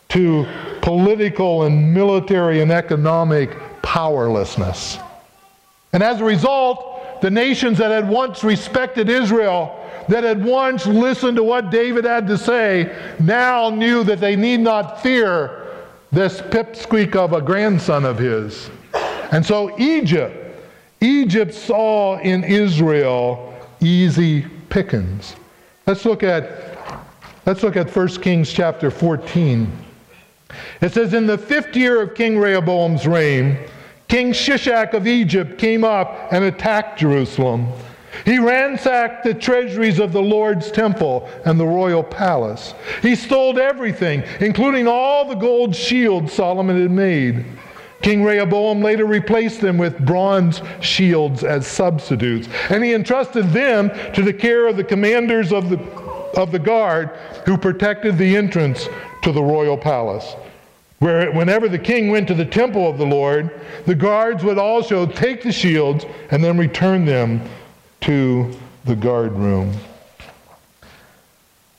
to 0.10 0.48
political 0.90 1.66
and 1.66 1.94
military 1.94 2.62
and 2.62 2.72
economic 2.72 3.56
powerlessness. 3.84 4.98
And 5.94 6.02
as 6.02 6.20
a 6.20 6.24
result, 6.24 7.22
the 7.22 7.30
nations 7.30 7.78
that 7.78 7.92
had 7.92 8.10
once 8.10 8.44
respected 8.44 9.08
Israel 9.08 9.80
that 10.08 10.24
had 10.24 10.44
once 10.44 10.88
listened 10.88 11.38
to 11.38 11.44
what 11.44 11.70
David 11.70 12.06
had 12.06 12.26
to 12.26 12.40
say 12.40 12.92
now 13.20 13.70
knew 13.70 14.04
that 14.04 14.20
they 14.20 14.36
need 14.36 14.62
not 14.62 15.04
fear 15.04 15.68
this 16.12 16.42
pipsqueak 16.42 17.16
of 17.16 17.34
a 17.34 17.42
grandson 17.42 18.04
of 18.04 18.18
his. 18.18 18.72
And 19.32 19.46
so 19.46 19.80
Egypt, 19.80 20.60
Egypt 21.02 21.54
saw 21.54 22.18
in 22.18 22.44
Israel 22.44 23.54
easy 23.80 24.42
pickings. 24.70 25.36
Let's 25.86 26.04
look 26.04 26.24
at 26.24 26.50
let's 27.46 27.62
look 27.62 27.78
at 27.78 27.96
1 27.96 28.08
Kings 28.24 28.52
chapter 28.52 28.90
14. 28.90 29.86
It 30.82 30.94
says 30.94 31.14
in 31.14 31.28
the 31.28 31.38
5th 31.38 31.76
year 31.76 32.02
of 32.02 32.16
King 32.16 32.38
Rehoboam's 32.38 33.06
reign, 33.06 33.58
King 34.08 34.32
Shishak 34.32 34.94
of 34.94 35.08
Egypt 35.08 35.60
came 35.60 35.84
up 35.84 36.30
and 36.32 36.44
attacked 36.44 37.00
Jerusalem. 37.00 37.68
He 38.26 38.40
ransacked 38.40 39.24
the 39.24 39.34
treasuries 39.34 40.00
of 40.00 40.12
the 40.12 40.22
Lord's 40.22 40.72
temple 40.72 41.30
and 41.46 41.60
the 41.60 41.66
royal 41.66 42.04
palace. 42.04 42.74
He 43.02 43.16
stole 43.16 43.58
everything, 43.60 44.24
including 44.40 44.88
all 44.88 45.26
the 45.26 45.36
gold 45.36 45.76
shields 45.76 46.34
Solomon 46.34 46.82
had 46.82 46.92
made. 46.92 47.46
King 48.02 48.24
Rehoboam 48.24 48.82
later 48.82 49.06
replaced 49.06 49.62
them 49.62 49.78
with 49.78 50.00
bronze 50.06 50.62
shields 50.80 51.44
as 51.44 51.68
substitutes, 51.68 52.48
and 52.70 52.84
he 52.84 52.94
entrusted 52.94 53.50
them 53.50 53.92
to 54.14 54.22
the 54.22 54.34
care 54.34 54.68
of 54.68 54.78
the 54.78 54.84
commanders 54.84 55.52
of 55.52 55.70
the, 55.70 55.78
of 56.36 56.52
the 56.52 56.60
guard 56.60 57.10
who 57.46 57.58
protected 57.58 58.18
the 58.18 58.36
entrance 58.36 58.88
to 59.24 59.32
the 59.32 59.42
royal 59.42 59.78
palace. 59.78 60.36
Where 61.00 61.32
whenever 61.32 61.70
the 61.70 61.80
king 61.80 62.10
went 62.10 62.28
to 62.28 62.34
the 62.34 62.46
temple 62.46 62.90
of 62.90 62.98
the 62.98 63.06
Lord, 63.06 63.62
the 63.86 63.96
guards 63.96 64.44
would 64.44 64.58
also 64.58 65.06
take 65.06 65.42
the 65.42 65.52
shields 65.52 66.06
and 66.32 66.44
then 66.44 66.58
return 66.58 67.06
them 67.06 67.42
to 68.02 68.52
the 68.86 68.96
guard 68.96 69.34
room. 69.34 69.74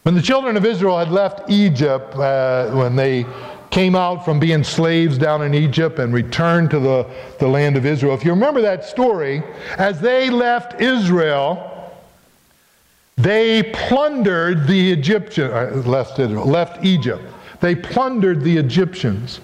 When 0.02 0.14
the 0.14 0.22
children 0.22 0.56
of 0.56 0.64
Israel 0.64 0.98
had 0.98 1.10
left 1.10 1.50
Egypt, 1.50 2.16
uh, 2.16 2.70
when 2.70 2.96
they 2.96 3.26
came 3.70 3.94
out 3.94 4.24
from 4.24 4.40
being 4.40 4.64
slaves 4.64 5.18
down 5.18 5.42
in 5.42 5.54
Egypt 5.54 5.98
and 5.98 6.12
returned 6.12 6.70
to 6.70 6.80
the, 6.80 7.06
the 7.38 7.46
land 7.46 7.76
of 7.76 7.84
Israel, 7.84 8.14
if 8.14 8.24
you 8.24 8.30
remember 8.30 8.62
that 8.62 8.84
story, 8.84 9.42
as 9.76 10.00
they 10.00 10.30
left 10.30 10.80
Israel, 10.80 11.69
they 13.22 13.62
plundered 13.62 14.66
the 14.66 14.92
Egyptian, 14.92 15.50
uh, 15.50 15.82
left, 15.84 16.18
left 16.18 16.84
Egypt. 16.84 17.22
They 17.60 17.74
plundered 17.74 18.42
the 18.42 18.56
Egyptians. 18.56 19.40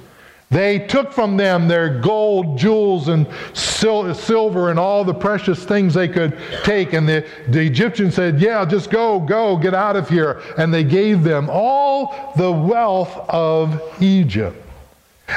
They 0.48 0.78
took 0.78 1.12
from 1.12 1.36
them 1.36 1.66
their 1.66 2.00
gold, 2.00 2.56
jewels, 2.56 3.08
and 3.08 3.26
sil- 3.50 4.14
silver, 4.14 4.70
and 4.70 4.78
all 4.78 5.02
the 5.02 5.14
precious 5.14 5.64
things 5.64 5.92
they 5.92 6.06
could 6.06 6.38
take. 6.62 6.92
And 6.92 7.08
the, 7.08 7.26
the 7.48 7.60
Egyptians 7.60 8.14
said, 8.14 8.40
Yeah, 8.40 8.64
just 8.64 8.90
go, 8.90 9.18
go, 9.18 9.56
get 9.56 9.74
out 9.74 9.96
of 9.96 10.08
here. 10.08 10.40
And 10.56 10.72
they 10.72 10.84
gave 10.84 11.24
them 11.24 11.48
all 11.50 12.32
the 12.36 12.52
wealth 12.52 13.16
of 13.28 13.82
Egypt. 14.00 14.65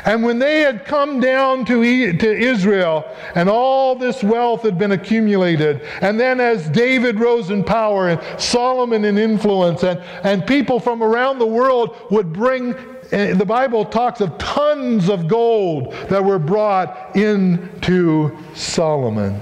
And 0.06 0.24
when 0.24 0.38
they 0.38 0.62
had 0.62 0.86
come 0.86 1.20
down 1.20 1.66
to, 1.66 2.14
to 2.14 2.32
Israel 2.32 3.06
and 3.34 3.50
all 3.50 3.96
this 3.96 4.24
wealth 4.24 4.62
had 4.62 4.78
been 4.78 4.92
accumulated, 4.92 5.82
and 6.02 6.20
then 6.20 6.40
as 6.40 6.70
David 6.70 7.20
rose 7.20 7.50
in 7.50 7.64
power 7.64 8.10
and 8.10 8.42
Solomon 8.42 9.04
in 9.04 9.18
influence, 9.18 9.84
and, 9.84 10.00
and 10.24 10.46
people 10.46 10.80
from 10.80 11.02
around 11.02 11.40
the 11.40 11.48
world 11.48 11.96
would 12.12 12.32
bring 12.32 12.76
eh, 13.12 13.34
the 13.34 13.46
Bible 13.46 13.84
talks 13.84 14.22
of 14.22 14.38
tons 14.38 15.10
of 15.10 15.28
gold 15.28 15.94
that 16.10 16.24
were 16.24 16.40
brought 16.40 17.16
into 17.16 18.38
Solomon. 18.54 19.42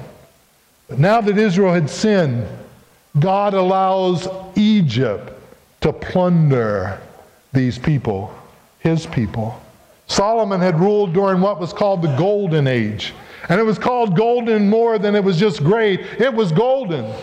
But 0.88 1.00
now 1.00 1.20
that 1.20 1.38
Israel 1.38 1.74
had 1.74 1.90
sinned, 1.90 2.48
God 3.20 3.54
allows 3.54 4.30
Egypt 4.56 5.34
to 5.82 5.92
plunder 5.92 7.02
these 7.52 7.78
people, 7.78 8.34
his 8.80 9.06
people. 9.06 9.62
Solomon 10.08 10.62
had 10.62 10.80
ruled 10.80 11.14
during 11.14 11.42
what 11.42 11.60
was 11.60 11.74
called 11.74 12.02
the 12.02 12.16
Golden 12.16 12.66
Age. 12.68 13.14
And 13.50 13.60
it 13.60 13.64
was 13.64 13.78
called 13.78 14.16
golden 14.16 14.70
more 14.70 14.98
than 14.98 15.16
it 15.16 15.24
was 15.24 15.38
just 15.38 15.64
great, 15.64 16.02
it 16.20 16.34
was 16.34 16.52
golden. 16.52 17.14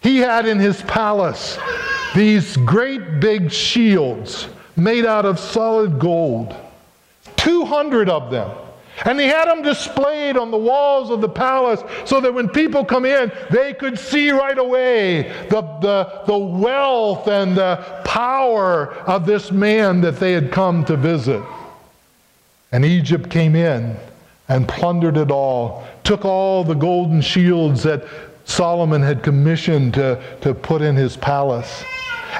He 0.00 0.18
had 0.18 0.46
in 0.46 0.58
his 0.58 0.82
palace 0.82 1.58
these 2.14 2.56
great 2.58 3.20
big 3.20 3.50
shields 3.50 4.48
made 4.76 5.06
out 5.06 5.24
of 5.24 5.38
solid 5.38 5.98
gold. 5.98 6.54
200 7.36 8.08
of 8.08 8.30
them. 8.30 8.50
And 9.04 9.18
he 9.18 9.26
had 9.26 9.46
them 9.46 9.62
displayed 9.62 10.36
on 10.36 10.50
the 10.50 10.58
walls 10.58 11.10
of 11.10 11.20
the 11.20 11.28
palace 11.28 11.82
so 12.04 12.20
that 12.20 12.32
when 12.32 12.48
people 12.48 12.84
come 12.84 13.04
in, 13.04 13.32
they 13.50 13.72
could 13.72 13.98
see 13.98 14.30
right 14.30 14.58
away 14.58 15.22
the, 15.48 15.62
the, 15.80 16.22
the 16.26 16.36
wealth 16.36 17.26
and 17.26 17.56
the 17.56 17.76
power 18.04 18.92
of 19.06 19.24
this 19.26 19.50
man 19.50 20.00
that 20.02 20.20
they 20.20 20.32
had 20.32 20.52
come 20.52 20.84
to 20.84 20.96
visit. 20.96 21.42
And 22.72 22.84
Egypt 22.86 23.28
came 23.28 23.54
in 23.54 23.96
and 24.48 24.66
plundered 24.66 25.16
it 25.16 25.30
all, 25.30 25.86
took 26.04 26.24
all 26.24 26.64
the 26.64 26.74
golden 26.74 27.20
shields 27.20 27.82
that 27.82 28.04
Solomon 28.44 29.02
had 29.02 29.22
commissioned 29.22 29.94
to, 29.94 30.22
to 30.40 30.54
put 30.54 30.82
in 30.82 30.96
his 30.96 31.16
palace. 31.16 31.84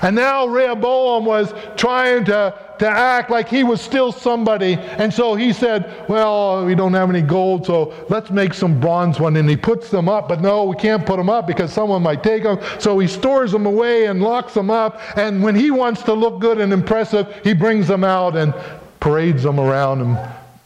And 0.00 0.16
now 0.16 0.46
Rehoboam 0.46 1.26
was 1.26 1.52
trying 1.76 2.24
to, 2.24 2.58
to 2.78 2.88
act 2.88 3.30
like 3.30 3.48
he 3.48 3.62
was 3.62 3.80
still 3.80 4.10
somebody. 4.10 4.74
And 4.74 5.12
so 5.12 5.34
he 5.34 5.52
said, 5.52 6.08
Well, 6.08 6.64
we 6.64 6.74
don't 6.74 6.94
have 6.94 7.10
any 7.10 7.20
gold, 7.20 7.66
so 7.66 7.92
let's 8.08 8.30
make 8.30 8.54
some 8.54 8.80
bronze 8.80 9.20
one. 9.20 9.36
And 9.36 9.48
he 9.48 9.56
puts 9.56 9.90
them 9.90 10.08
up, 10.08 10.28
but 10.28 10.40
no, 10.40 10.64
we 10.64 10.76
can't 10.76 11.04
put 11.04 11.18
them 11.18 11.28
up 11.28 11.46
because 11.46 11.72
someone 11.72 12.02
might 12.02 12.22
take 12.22 12.42
them. 12.42 12.58
So 12.78 12.98
he 12.98 13.06
stores 13.06 13.52
them 13.52 13.66
away 13.66 14.06
and 14.06 14.22
locks 14.22 14.54
them 14.54 14.70
up. 14.70 14.98
And 15.16 15.42
when 15.42 15.54
he 15.54 15.70
wants 15.70 16.02
to 16.04 16.14
look 16.14 16.40
good 16.40 16.58
and 16.58 16.72
impressive, 16.72 17.40
he 17.44 17.52
brings 17.52 17.86
them 17.86 18.02
out 18.02 18.34
and 18.34 18.54
parades 19.02 19.42
them 19.42 19.58
around 19.58 20.00
and 20.00 20.16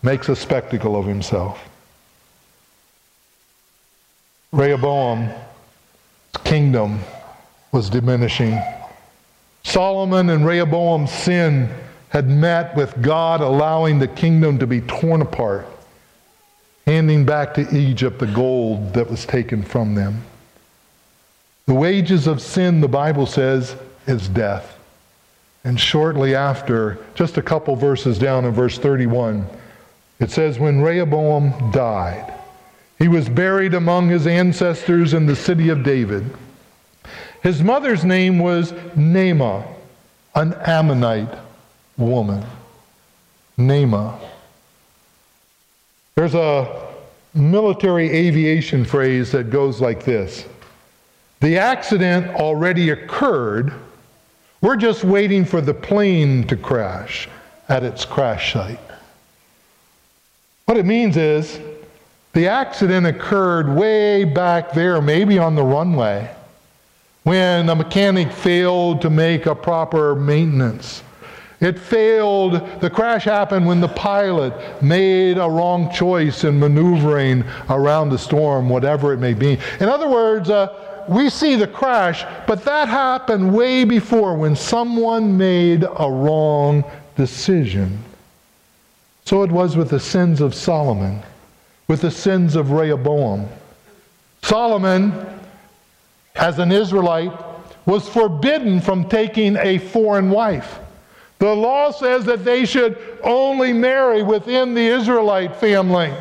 makes 0.03 0.29
a 0.29 0.37
spectacle 0.37 0.95
of 0.95 1.07
himself. 1.07 1.59
Rehoboam's 4.53 5.33
kingdom 6.45 7.01
was 7.73 7.89
diminishing. 7.89 8.61
Solomon 9.65 10.29
and 10.29 10.45
Rehoboam's 10.45 11.11
sin 11.11 11.71
had 12.11 12.29
met 12.29 12.77
with 12.77 13.01
God 13.01 13.41
allowing 13.41 13.99
the 13.99 14.09
kingdom 14.09 14.59
to 14.59 14.67
be 14.67 14.83
torn 14.83 15.23
apart, 15.23 15.67
handing 16.85 17.25
back 17.25 17.55
to 17.55 17.75
Egypt 17.75 18.19
the 18.19 18.27
gold 18.27 18.93
that 18.93 19.09
was 19.09 19.25
taken 19.25 19.63
from 19.63 19.95
them. 19.95 20.23
The 21.65 21.75
wages 21.75 22.27
of 22.27 22.43
sin, 22.43 22.83
the 22.83 22.89
Bible 22.89 23.25
says, 23.25 23.77
is 24.07 24.29
death. 24.29 24.76
And 25.67 25.81
shortly 25.81 26.37
after, 26.37 26.97
just 27.17 27.39
a 27.39 27.43
couple 27.43 27.75
verses 27.75 28.21
down 28.21 28.45
in 28.45 28.53
verse 28.53 28.79
31, 28.79 29.49
it 30.21 30.31
says, 30.31 30.61
When 30.61 30.81
Rehoboam 30.81 31.73
died, 31.73 32.33
he 33.01 33.09
was 33.09 33.29
buried 33.29 33.75
among 33.75 34.09
his 34.09 34.29
ancestors 34.29 35.13
in 35.13 35.27
the 35.27 35.35
city 35.35 35.71
of 35.71 35.83
David. 35.83 36.25
His 37.43 37.65
mother's 37.65 38.05
name 38.05 38.39
was 38.39 38.71
Naamah, 38.95 39.67
an 40.37 40.55
Ammonite 40.55 41.37
woman. 41.97 42.47
Naamah. 43.59 44.21
There's 46.15 46.37
a 46.37 46.93
military 47.35 48.09
aviation 48.09 48.85
phrase 48.85 49.33
that 49.33 49.51
goes 49.51 49.81
like 49.81 50.05
this 50.05 50.47
The 51.41 51.59
accident 51.59 52.37
already 52.37 52.91
occurred. 52.91 53.75
We're 54.61 54.77
just 54.77 55.05
waiting 55.05 55.45
for 55.45 55.61
the 55.61 55.75
plane 55.75 56.47
to 56.49 56.57
crash 56.57 57.29
at 57.69 57.83
its 57.83 58.05
crash 58.05 58.53
site. 58.53 58.81
What 60.65 60.77
it 60.77 60.87
means 60.87 61.17
is 61.17 61.61
the 62.33 62.49
accident 62.49 63.07
occurred 63.07 63.69
way 63.69 64.25
back 64.25 64.73
there, 64.73 65.01
maybe 65.01 65.39
on 65.39 65.55
the 65.55 65.63
runway 65.63 66.31
when 67.27 67.69
a 67.69 67.75
mechanic 67.75 68.31
failed 68.31 69.03
to 69.03 69.11
make 69.11 69.47
a 69.47 69.55
proper 69.55 70.15
maintenance. 70.15 71.03
It 71.59 71.77
failed. 71.77 72.81
The 72.81 72.89
crash 72.89 73.25
happened 73.25 73.67
when 73.67 73.81
the 73.81 73.89
pilot 73.89 74.81
made 74.81 75.37
a 75.39 75.49
wrong 75.49 75.91
choice 75.91 76.45
in 76.45 76.61
maneuvering 76.61 77.43
around 77.69 78.11
the 78.11 78.19
storm, 78.19 78.69
whatever 78.69 79.13
it 79.13 79.19
may 79.19 79.35
be. 79.35 79.59
In 79.81 79.89
other 79.89 80.09
words, 80.09 80.51
uh, 80.51 80.86
we 81.09 81.31
see 81.31 81.57
the 81.57 81.67
crash, 81.67 82.25
but 82.47 82.65
that 82.65 82.89
happened 82.89 83.55
way 83.55 83.85
before 83.85 84.37
when 84.37 84.57
someone 84.57 85.37
made 85.37 85.85
a 85.85 86.11
wrong 86.11 86.85
decision. 87.17 88.03
So 89.25 89.43
it 89.43 89.51
was 89.51 89.77
with 89.77 89.91
the 89.91 90.01
sins 90.01 90.41
of 90.41 90.55
Solomon, 90.55 91.23
with 91.89 92.03
the 92.03 92.11
sins 92.11 92.55
of 92.55 92.71
Rehoboam. 92.71 93.49
Solomon, 94.43 95.27
as 96.37 96.59
an 96.59 96.71
Israelite, 96.71 97.33
was 97.87 98.09
forbidden 98.09 98.81
from 98.81 99.09
taking 99.09 99.57
a 99.57 99.79
foreign 99.79 100.31
wife. 100.31 100.79
The 101.39 101.55
law 101.55 101.91
says 101.91 102.25
that 102.25 102.45
they 102.45 102.65
should 102.65 102.99
only 103.23 103.73
marry 103.73 104.23
within 104.23 104.75
the 104.75 104.87
Israelite 104.87 105.57
family. 105.57 106.13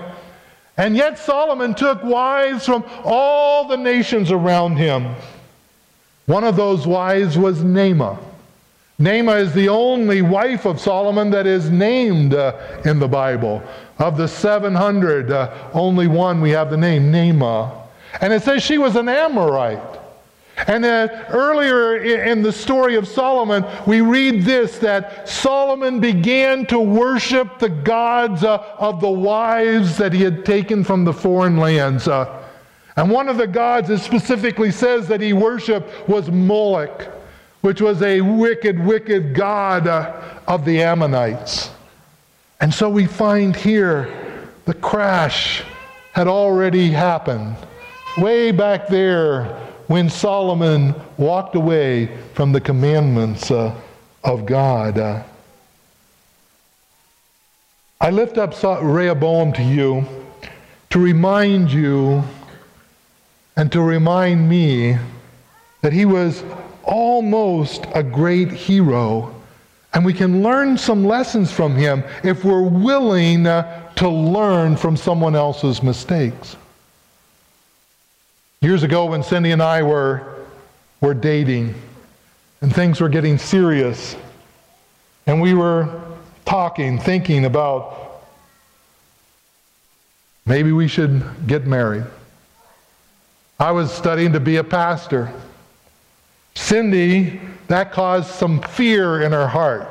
And 0.77 0.95
yet 0.95 1.17
Solomon 1.17 1.73
took 1.73 2.03
wives 2.03 2.65
from 2.65 2.83
all 3.03 3.67
the 3.67 3.77
nations 3.77 4.31
around 4.31 4.77
him. 4.77 5.15
One 6.25 6.43
of 6.43 6.55
those 6.55 6.85
wives 6.85 7.37
was 7.37 7.59
Naamah. 7.59 8.17
Naamah 8.99 9.41
is 9.41 9.53
the 9.53 9.69
only 9.69 10.21
wife 10.21 10.65
of 10.65 10.79
Solomon 10.79 11.29
that 11.31 11.45
is 11.45 11.69
named 11.69 12.33
uh, 12.33 12.55
in 12.85 12.99
the 12.99 13.07
Bible. 13.07 13.61
Of 13.99 14.17
the 14.17 14.27
700, 14.27 15.31
uh, 15.31 15.69
only 15.73 16.07
one 16.07 16.41
we 16.41 16.51
have 16.51 16.69
the 16.69 16.77
name, 16.77 17.11
Naamah. 17.11 17.83
And 18.21 18.33
it 18.33 18.43
says 18.43 18.63
she 18.63 18.77
was 18.77 18.95
an 18.95 19.09
Amorite. 19.09 19.99
And 20.67 20.85
uh, 20.85 21.25
earlier 21.29 21.97
in 21.97 22.41
the 22.41 22.51
story 22.51 22.95
of 22.95 23.07
Solomon, 23.07 23.65
we 23.85 24.01
read 24.01 24.43
this 24.43 24.79
that 24.79 25.27
Solomon 25.27 25.99
began 25.99 26.65
to 26.67 26.79
worship 26.79 27.59
the 27.59 27.69
gods 27.69 28.43
uh, 28.43 28.63
of 28.77 29.01
the 29.01 29.09
wives 29.09 29.97
that 29.97 30.13
he 30.13 30.23
had 30.23 30.45
taken 30.45 30.83
from 30.83 31.03
the 31.03 31.11
foreign 31.13 31.57
lands. 31.57 32.07
Uh, 32.07 32.41
and 32.95 33.11
one 33.11 33.27
of 33.27 33.37
the 33.37 33.47
gods 33.47 33.89
it 33.89 33.99
specifically 33.99 34.71
says 34.71 35.09
that 35.09 35.19
he 35.19 35.33
worshiped 35.33 36.07
was 36.07 36.31
Moloch, 36.31 37.05
which 37.59 37.81
was 37.81 38.01
a 38.01 38.21
wicked, 38.21 38.79
wicked 38.79 39.35
god 39.35 39.87
uh, 39.87 40.21
of 40.47 40.63
the 40.63 40.81
Ammonites. 40.81 41.71
And 42.61 42.73
so 42.73 42.89
we 42.89 43.05
find 43.05 43.53
here 43.53 44.09
the 44.63 44.73
crash 44.73 45.63
had 46.13 46.27
already 46.27 46.89
happened. 46.89 47.57
Way 48.17 48.51
back 48.51 48.87
there, 48.87 49.64
when 49.87 50.09
Solomon 50.09 50.95
walked 51.17 51.55
away 51.55 52.09
from 52.33 52.51
the 52.51 52.61
commandments 52.61 53.51
uh, 53.51 53.75
of 54.23 54.45
God. 54.45 54.97
Uh, 54.97 55.23
I 58.01 58.09
lift 58.09 58.37
up 58.37 58.53
Rehoboam 58.61 59.53
to 59.53 59.63
you 59.63 60.05
to 60.89 60.99
remind 60.99 61.71
you 61.71 62.23
and 63.55 63.71
to 63.71 63.81
remind 63.81 64.49
me 64.49 64.97
that 65.81 65.93
he 65.93 66.05
was 66.05 66.43
almost 66.83 67.85
a 67.93 68.03
great 68.03 68.51
hero. 68.51 69.33
And 69.93 70.03
we 70.03 70.13
can 70.13 70.43
learn 70.43 70.77
some 70.77 71.05
lessons 71.05 71.51
from 71.51 71.75
him 71.75 72.03
if 72.23 72.43
we're 72.43 72.67
willing 72.67 73.47
uh, 73.47 73.91
to 73.93 74.09
learn 74.09 74.75
from 74.75 74.97
someone 74.97 75.35
else's 75.35 75.81
mistakes. 75.81 76.57
Years 78.61 78.83
ago, 78.83 79.05
when 79.05 79.23
Cindy 79.23 79.51
and 79.51 79.61
I 79.61 79.83
were, 79.83 80.45
were 81.01 81.13
dating 81.13 81.75
and 82.61 82.73
things 82.73 82.99
were 82.99 83.09
getting 83.09 83.37
serious, 83.37 84.15
and 85.27 85.41
we 85.41 85.53
were 85.53 86.01
talking, 86.45 86.97
thinking 86.99 87.45
about 87.45 88.21
maybe 90.45 90.71
we 90.71 90.87
should 90.87 91.23
get 91.47 91.67
married. 91.67 92.05
I 93.59 93.71
was 93.71 93.91
studying 93.91 94.33
to 94.33 94.39
be 94.39 94.57
a 94.57 94.63
pastor. 94.63 95.31
Cindy, 96.55 97.39
that 97.67 97.91
caused 97.91 98.29
some 98.29 98.61
fear 98.61 99.21
in 99.21 99.31
her 99.31 99.47
heart. 99.47 99.87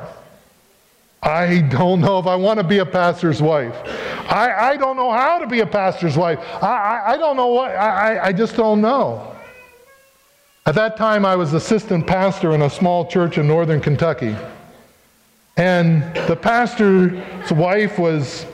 I 1.21 1.61
don't 1.61 2.01
know 2.01 2.19
if 2.19 2.27
I 2.27 2.35
want 2.35 2.59
to 2.59 2.63
be 2.63 2.79
a 2.79 2.85
pastor's 2.85 3.41
wife. 3.41 3.75
I, 4.27 4.71
I 4.71 4.77
don't 4.77 4.95
know 4.95 5.11
how 5.11 5.39
to 5.39 5.47
be 5.47 5.59
a 5.59 5.65
pastor's 5.67 6.17
wife. 6.17 6.39
I, 6.61 6.67
I, 6.67 7.13
I 7.13 7.17
don't 7.17 7.35
know 7.35 7.47
what, 7.47 7.71
I, 7.71 8.27
I 8.27 8.31
just 8.33 8.55
don't 8.55 8.81
know. 8.81 9.35
At 10.65 10.75
that 10.75 10.97
time, 10.97 11.25
I 11.25 11.35
was 11.35 11.53
assistant 11.53 12.07
pastor 12.07 12.53
in 12.55 12.63
a 12.63 12.69
small 12.69 13.05
church 13.05 13.37
in 13.37 13.47
northern 13.47 13.79
Kentucky. 13.79 14.35
And 15.57 16.01
the 16.27 16.35
pastor's 16.35 17.51
wife 17.51 17.99
was 17.99 18.45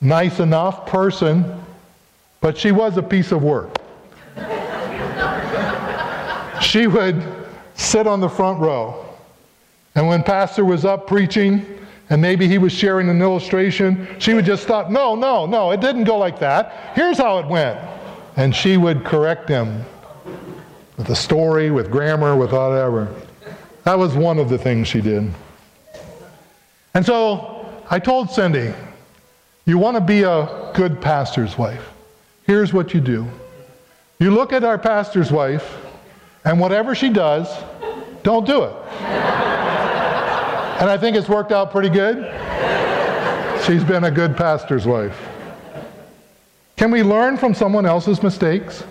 nice 0.00 0.40
enough 0.40 0.86
person, 0.86 1.60
but 2.40 2.58
she 2.58 2.70
was 2.70 2.98
a 2.98 3.02
piece 3.02 3.32
of 3.32 3.42
work. 3.42 3.78
she 6.60 6.86
would 6.86 7.22
sit 7.74 8.06
on 8.06 8.20
the 8.20 8.28
front 8.28 8.60
row. 8.60 9.06
And 9.94 10.06
when 10.06 10.22
pastor 10.22 10.64
was 10.64 10.84
up 10.84 11.06
preaching, 11.06 11.73
and 12.10 12.20
maybe 12.20 12.46
he 12.46 12.58
was 12.58 12.72
sharing 12.72 13.08
an 13.08 13.22
illustration, 13.22 14.06
she 14.18 14.34
would 14.34 14.44
just 14.44 14.62
stop. 14.62 14.90
No, 14.90 15.14
no, 15.14 15.46
no, 15.46 15.70
it 15.70 15.80
didn't 15.80 16.04
go 16.04 16.18
like 16.18 16.38
that. 16.40 16.92
Here's 16.94 17.18
how 17.18 17.38
it 17.38 17.46
went. 17.46 17.78
And 18.36 18.54
she 18.54 18.76
would 18.76 19.04
correct 19.04 19.48
him 19.48 19.84
with 20.96 21.08
a 21.08 21.16
story, 21.16 21.70
with 21.70 21.90
grammar, 21.90 22.36
with 22.36 22.52
whatever. 22.52 23.14
That 23.84 23.98
was 23.98 24.14
one 24.14 24.38
of 24.38 24.48
the 24.48 24.58
things 24.58 24.88
she 24.88 25.00
did. 25.00 25.30
And 26.94 27.04
so 27.04 27.82
I 27.90 27.98
told 27.98 28.30
Cindy, 28.30 28.72
you 29.66 29.78
want 29.78 29.96
to 29.96 30.00
be 30.00 30.22
a 30.22 30.72
good 30.74 31.00
pastor's 31.00 31.56
wife. 31.56 31.90
Here's 32.44 32.72
what 32.72 32.92
you 32.92 33.00
do 33.00 33.26
you 34.20 34.30
look 34.30 34.52
at 34.52 34.62
our 34.62 34.78
pastor's 34.78 35.32
wife, 35.32 35.76
and 36.44 36.60
whatever 36.60 36.94
she 36.94 37.08
does, 37.08 37.48
don't 38.22 38.46
do 38.46 38.64
it. 38.64 39.63
And 40.80 40.90
I 40.90 40.98
think 40.98 41.16
it's 41.16 41.28
worked 41.28 41.52
out 41.52 41.70
pretty 41.70 41.88
good. 41.88 42.16
She's 43.64 43.84
been 43.84 44.04
a 44.04 44.10
good 44.10 44.36
pastor's 44.36 44.86
wife. 44.86 45.18
Can 46.76 46.90
we 46.90 47.02
learn 47.02 47.36
from 47.36 47.54
someone 47.54 47.86
else's 47.86 48.22
mistakes? 48.22 48.84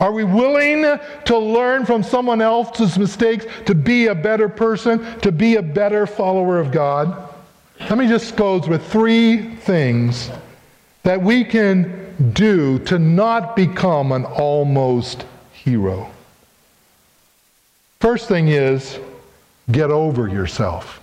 Are 0.00 0.12
we 0.12 0.22
willing 0.22 0.82
to 1.24 1.38
learn 1.38 1.84
from 1.84 2.04
someone 2.04 2.40
else's 2.40 2.96
mistakes 2.96 3.46
to 3.66 3.74
be 3.74 4.06
a 4.06 4.14
better 4.14 4.48
person, 4.48 5.20
to 5.20 5.32
be 5.32 5.56
a 5.56 5.62
better 5.62 6.06
follower 6.06 6.60
of 6.60 6.70
God? 6.70 7.28
Let 7.80 7.98
me 7.98 8.06
just 8.06 8.36
close 8.36 8.68
with 8.68 8.86
three 8.86 9.56
things 9.56 10.30
that 11.02 11.20
we 11.20 11.44
can 11.44 12.14
do 12.32 12.78
to 12.80 12.98
not 12.98 13.56
become 13.56 14.12
an 14.12 14.24
almost 14.24 15.24
hero. 15.52 16.10
First 18.00 18.28
thing 18.28 18.48
is 18.48 18.98
get 19.70 19.90
over 19.90 20.28
yourself. 20.28 21.00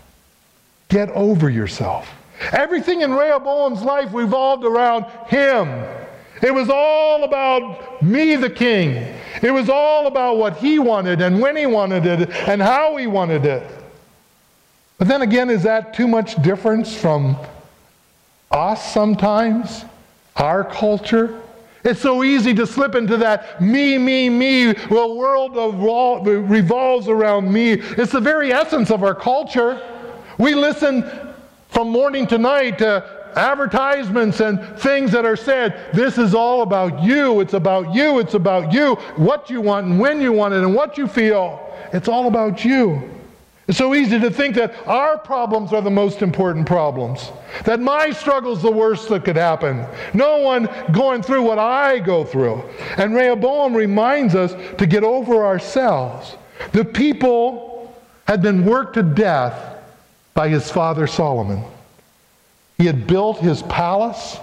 Get 0.89 1.09
over 1.11 1.49
yourself. 1.49 2.09
Everything 2.51 3.01
in 3.01 3.13
Rehoboam's 3.13 3.81
life 3.81 4.13
revolved 4.13 4.65
around 4.65 5.05
him. 5.27 5.67
It 6.41 6.53
was 6.53 6.69
all 6.69 7.23
about 7.23 8.03
me, 8.03 8.35
the 8.35 8.49
king. 8.49 8.91
It 9.41 9.51
was 9.51 9.69
all 9.69 10.07
about 10.07 10.37
what 10.37 10.57
he 10.57 10.79
wanted 10.79 11.21
and 11.21 11.39
when 11.41 11.55
he 11.55 11.65
wanted 11.65 12.05
it 12.05 12.29
and 12.47 12.61
how 12.61 12.97
he 12.97 13.07
wanted 13.07 13.45
it. 13.45 13.69
But 14.97 15.07
then 15.07 15.21
again, 15.21 15.49
is 15.49 15.63
that 15.63 15.93
too 15.93 16.07
much 16.07 16.41
difference 16.41 16.95
from 16.95 17.37
us 18.51 18.93
sometimes? 18.93 19.85
Our 20.35 20.63
culture? 20.63 21.41
It's 21.83 22.01
so 22.01 22.23
easy 22.23 22.53
to 22.55 22.65
slip 22.67 22.95
into 22.95 23.15
that 23.17 23.61
me, 23.61 23.97
me, 23.97 24.29
me. 24.29 24.73
Well, 24.89 25.15
world 25.15 25.55
revolves 26.27 27.07
around 27.07 27.51
me. 27.51 27.73
It's 27.73 28.11
the 28.11 28.19
very 28.19 28.51
essence 28.51 28.91
of 28.91 29.03
our 29.03 29.15
culture. 29.15 29.81
We 30.37 30.53
listen 30.53 31.09
from 31.69 31.89
morning 31.89 32.27
to 32.27 32.37
night 32.37 32.79
to 32.79 33.03
advertisements 33.35 34.39
and 34.39 34.61
things 34.79 35.11
that 35.11 35.25
are 35.25 35.35
said. 35.35 35.93
This 35.93 36.17
is 36.17 36.33
all 36.33 36.61
about 36.61 37.03
you. 37.03 37.41
It's 37.41 37.53
about 37.53 37.93
you. 37.93 38.19
It's 38.19 38.33
about 38.33 38.71
you. 38.71 38.95
What 39.17 39.49
you 39.49 39.61
want 39.61 39.87
and 39.87 39.99
when 39.99 40.21
you 40.21 40.31
want 40.31 40.53
it 40.53 40.63
and 40.63 40.73
what 40.73 40.97
you 40.97 41.07
feel. 41.07 41.61
It's 41.93 42.07
all 42.07 42.27
about 42.27 42.65
you. 42.65 43.11
It's 43.67 43.79
so 43.79 43.95
easy 43.95 44.19
to 44.19 44.29
think 44.29 44.55
that 44.55 44.75
our 44.87 45.17
problems 45.17 45.73
are 45.73 45.81
the 45.81 45.89
most 45.89 46.21
important 46.21 46.67
problems. 46.67 47.31
That 47.63 47.79
my 47.79 48.11
struggle's 48.11 48.61
the 48.61 48.71
worst 48.71 49.09
that 49.09 49.25
could 49.25 49.37
happen. 49.37 49.85
No 50.13 50.37
one 50.37 50.69
going 50.91 51.23
through 51.23 51.41
what 51.41 51.57
I 51.57 51.99
go 51.99 52.23
through. 52.23 52.63
And 52.97 53.15
Rehoboam 53.15 53.75
reminds 53.75 54.35
us 54.35 54.53
to 54.77 54.85
get 54.85 55.03
over 55.03 55.43
ourselves. 55.45 56.35
The 56.73 56.85
people 56.85 57.95
had 58.27 58.41
been 58.41 58.65
worked 58.65 58.93
to 58.95 59.03
death 59.03 59.74
by 60.35 60.49
his 60.49 60.69
father 60.69 61.07
Solomon. 61.07 61.63
He 62.77 62.85
had 62.85 63.07
built 63.07 63.39
his 63.39 63.63
palace, 63.63 64.37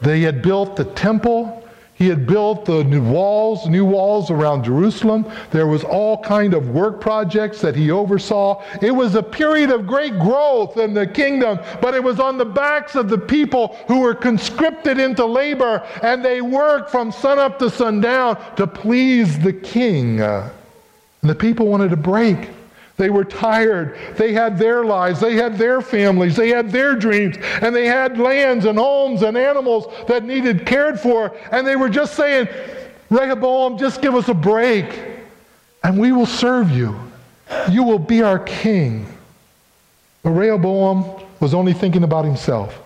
they 0.00 0.22
had 0.22 0.42
built 0.42 0.74
the 0.74 0.86
temple, 0.86 1.62
He 2.02 2.08
had 2.08 2.26
built 2.26 2.64
the 2.64 2.82
new 2.82 3.00
walls, 3.00 3.68
new 3.68 3.84
walls 3.84 4.28
around 4.28 4.64
Jerusalem. 4.64 5.24
There 5.52 5.68
was 5.68 5.84
all 5.84 6.20
kind 6.20 6.52
of 6.52 6.70
work 6.70 7.00
projects 7.00 7.60
that 7.60 7.76
he 7.76 7.92
oversaw. 7.92 8.60
It 8.82 8.90
was 8.90 9.14
a 9.14 9.22
period 9.22 9.70
of 9.70 9.86
great 9.86 10.18
growth 10.18 10.78
in 10.78 10.94
the 10.94 11.06
kingdom, 11.06 11.60
but 11.80 11.94
it 11.94 12.02
was 12.02 12.18
on 12.18 12.38
the 12.38 12.44
backs 12.44 12.96
of 12.96 13.08
the 13.08 13.18
people 13.18 13.76
who 13.86 14.00
were 14.00 14.16
conscripted 14.16 14.98
into 14.98 15.24
labor, 15.24 15.86
and 16.02 16.24
they 16.24 16.40
worked 16.40 16.90
from 16.90 17.12
sunup 17.12 17.60
to 17.60 17.70
sundown 17.70 18.36
to 18.56 18.66
please 18.66 19.38
the 19.38 19.52
king. 19.52 20.20
And 20.20 20.50
the 21.22 21.36
people 21.36 21.68
wanted 21.68 21.90
to 21.90 21.96
break. 21.96 22.48
They 23.02 23.10
were 23.10 23.24
tired. 23.24 23.98
They 24.16 24.32
had 24.32 24.56
their 24.56 24.84
lives. 24.84 25.18
They 25.18 25.34
had 25.34 25.58
their 25.58 25.82
families. 25.82 26.36
They 26.36 26.50
had 26.50 26.70
their 26.70 26.94
dreams. 26.94 27.36
And 27.60 27.74
they 27.74 27.86
had 27.86 28.16
lands 28.16 28.64
and 28.64 28.78
homes 28.78 29.22
and 29.22 29.36
animals 29.36 29.92
that 30.06 30.22
needed 30.22 30.64
cared 30.64 31.00
for. 31.00 31.36
And 31.50 31.66
they 31.66 31.74
were 31.74 31.88
just 31.88 32.14
saying, 32.14 32.46
Rehoboam, 33.10 33.76
just 33.76 34.00
give 34.00 34.14
us 34.14 34.28
a 34.28 34.34
break 34.34 34.86
and 35.82 35.98
we 35.98 36.12
will 36.12 36.26
serve 36.26 36.70
you. 36.70 36.96
You 37.68 37.82
will 37.82 37.98
be 37.98 38.22
our 38.22 38.38
king. 38.38 39.04
But 40.22 40.30
Rehoboam 40.30 41.24
was 41.40 41.54
only 41.54 41.72
thinking 41.72 42.04
about 42.04 42.24
himself. 42.24 42.78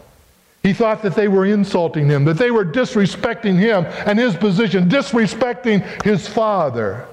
He 0.62 0.72
thought 0.72 1.02
that 1.02 1.14
they 1.14 1.28
were 1.28 1.44
insulting 1.44 2.06
him, 2.06 2.24
that 2.24 2.38
they 2.38 2.50
were 2.50 2.64
disrespecting 2.64 3.58
him 3.58 3.84
and 4.06 4.18
his 4.18 4.34
position, 4.34 4.88
disrespecting 4.88 6.02
his 6.02 6.26
father. 6.26 7.06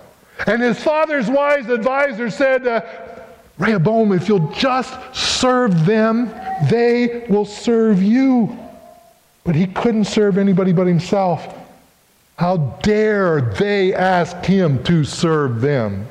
And 0.48 0.62
his 0.62 0.82
father's 0.82 1.30
wise 1.30 1.70
advisor 1.70 2.30
said, 2.30 2.68
uh, 2.68 2.82
Rehoboam, 3.58 4.12
if 4.14 4.28
you'll 4.28 4.52
just 4.52 4.94
serve 5.16 5.86
them, 5.86 6.34
they 6.70 7.26
will 7.30 7.46
serve 7.46 8.02
you. 8.02 8.58
But 9.44 9.56
he 9.56 9.68
couldn't 9.68 10.06
serve 10.06 10.38
anybody 10.38 10.74
but 10.74 10.88
himself. 10.88 11.56
How 12.38 12.58
dare 12.82 13.42
they 13.42 13.94
ask 13.94 14.44
him 14.44 14.84
to 14.86 15.04
serve 15.04 15.62
them? 15.62 16.08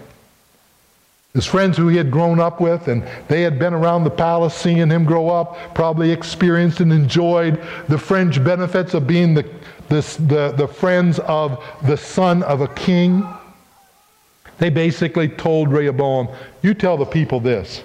His 1.34 1.46
friends 1.46 1.78
who 1.78 1.88
he 1.88 1.96
had 1.96 2.10
grown 2.10 2.38
up 2.38 2.60
with, 2.60 2.88
and 2.88 3.02
they 3.28 3.40
had 3.40 3.58
been 3.58 3.72
around 3.72 4.04
the 4.04 4.10
palace 4.10 4.54
seeing 4.54 4.90
him 4.90 5.04
grow 5.04 5.30
up, 5.30 5.74
probably 5.74 6.10
experienced 6.10 6.80
and 6.80 6.92
enjoyed 6.92 7.60
the 7.88 7.96
fringe 7.96 8.44
benefits 8.44 8.92
of 8.92 9.06
being 9.06 9.32
the, 9.32 9.50
the, 9.88 10.54
the 10.56 10.68
friends 10.68 11.18
of 11.20 11.64
the 11.86 11.96
son 11.96 12.42
of 12.42 12.60
a 12.60 12.68
king. 12.68 13.26
They 14.58 14.70
basically 14.70 15.28
told 15.28 15.72
Rehoboam, 15.72 16.28
You 16.62 16.74
tell 16.74 16.96
the 16.96 17.04
people 17.04 17.40
this. 17.40 17.82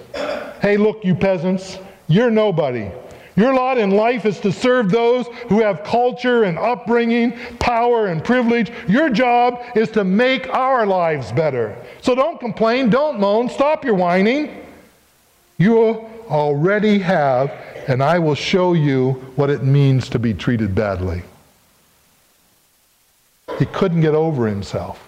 Hey, 0.60 0.76
look, 0.76 1.04
you 1.04 1.14
peasants, 1.14 1.78
you're 2.08 2.30
nobody. 2.30 2.90
Your 3.36 3.54
lot 3.54 3.78
in 3.78 3.92
life 3.92 4.26
is 4.26 4.40
to 4.40 4.50
serve 4.50 4.90
those 4.90 5.28
who 5.48 5.60
have 5.60 5.84
culture 5.84 6.42
and 6.42 6.58
upbringing, 6.58 7.38
power 7.60 8.08
and 8.08 8.24
privilege. 8.24 8.72
Your 8.88 9.10
job 9.10 9.62
is 9.76 9.88
to 9.92 10.02
make 10.02 10.48
our 10.48 10.84
lives 10.84 11.30
better. 11.30 11.76
So 12.02 12.16
don't 12.16 12.40
complain, 12.40 12.90
don't 12.90 13.20
moan, 13.20 13.48
stop 13.48 13.84
your 13.84 13.94
whining. 13.94 14.66
You 15.56 16.04
already 16.28 16.98
have, 16.98 17.50
and 17.86 18.02
I 18.02 18.18
will 18.18 18.34
show 18.34 18.72
you 18.72 19.12
what 19.36 19.50
it 19.50 19.62
means 19.62 20.08
to 20.08 20.18
be 20.18 20.34
treated 20.34 20.74
badly. 20.74 21.22
He 23.60 23.66
couldn't 23.66 24.00
get 24.00 24.16
over 24.16 24.48
himself. 24.48 25.07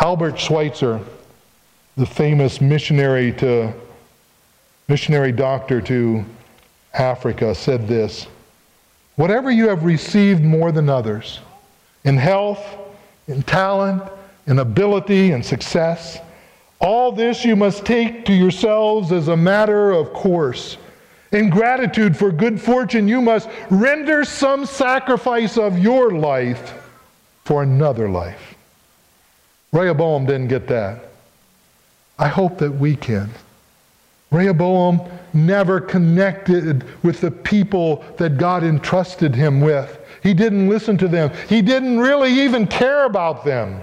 Albert 0.00 0.38
Schweitzer, 0.38 1.00
the 1.96 2.06
famous 2.06 2.60
missionary 2.60 3.32
to 3.32 3.72
missionary 4.86 5.32
doctor 5.32 5.80
to 5.80 6.24
Africa, 6.94 7.52
said 7.52 7.88
this 7.88 8.28
Whatever 9.16 9.50
you 9.50 9.68
have 9.68 9.82
received 9.82 10.44
more 10.44 10.70
than 10.70 10.88
others, 10.88 11.40
in 12.04 12.16
health, 12.16 12.64
in 13.26 13.42
talent, 13.42 14.04
in 14.46 14.60
ability, 14.60 15.32
and 15.32 15.44
success, 15.44 16.18
all 16.78 17.10
this 17.10 17.44
you 17.44 17.56
must 17.56 17.84
take 17.84 18.24
to 18.26 18.32
yourselves 18.32 19.10
as 19.10 19.26
a 19.26 19.36
matter 19.36 19.90
of 19.90 20.12
course. 20.12 20.76
In 21.32 21.50
gratitude 21.50 22.16
for 22.16 22.30
good 22.30 22.60
fortune, 22.60 23.08
you 23.08 23.20
must 23.20 23.48
render 23.68 24.24
some 24.24 24.64
sacrifice 24.64 25.58
of 25.58 25.76
your 25.76 26.12
life 26.12 26.72
for 27.44 27.64
another 27.64 28.08
life. 28.08 28.47
Rehoboam 29.72 30.26
didn't 30.26 30.48
get 30.48 30.66
that. 30.68 31.00
I 32.18 32.28
hope 32.28 32.58
that 32.58 32.72
we 32.72 32.96
can. 32.96 33.30
Rehoboam 34.30 35.00
never 35.32 35.80
connected 35.80 36.84
with 37.02 37.20
the 37.20 37.30
people 37.30 38.04
that 38.16 38.38
God 38.38 38.64
entrusted 38.64 39.34
him 39.34 39.60
with. 39.60 39.98
He 40.22 40.34
didn't 40.34 40.68
listen 40.68 40.98
to 40.98 41.08
them. 41.08 41.30
He 41.48 41.62
didn't 41.62 42.00
really 42.00 42.32
even 42.42 42.66
care 42.66 43.04
about 43.04 43.44
them. 43.44 43.82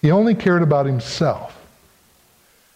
He 0.00 0.10
only 0.10 0.34
cared 0.34 0.62
about 0.62 0.86
himself. 0.86 1.58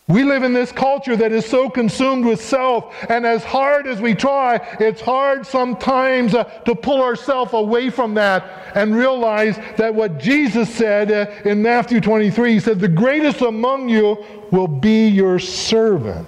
We 0.08 0.24
live 0.24 0.42
in 0.42 0.54
this 0.54 0.72
culture 0.72 1.16
that 1.16 1.32
is 1.32 1.44
so 1.44 1.68
consumed 1.68 2.24
with 2.24 2.42
self, 2.42 2.94
and 3.10 3.26
as 3.26 3.44
hard 3.44 3.86
as 3.86 4.00
we 4.00 4.14
try, 4.14 4.56
it's 4.80 5.02
hard 5.02 5.46
sometimes 5.46 6.34
uh, 6.34 6.44
to 6.44 6.74
pull 6.74 7.02
ourselves 7.02 7.52
away 7.52 7.90
from 7.90 8.14
that 8.14 8.72
and 8.74 8.96
realize 8.96 9.58
that 9.76 9.94
what 9.94 10.18
Jesus 10.18 10.74
said 10.74 11.12
uh, 11.12 11.30
in 11.44 11.60
Matthew 11.60 12.00
23, 12.00 12.54
he 12.54 12.60
said, 12.60 12.80
The 12.80 12.88
greatest 12.88 13.42
among 13.42 13.90
you 13.90 14.24
will 14.50 14.66
be 14.66 15.08
your 15.08 15.38
servant. 15.38 16.26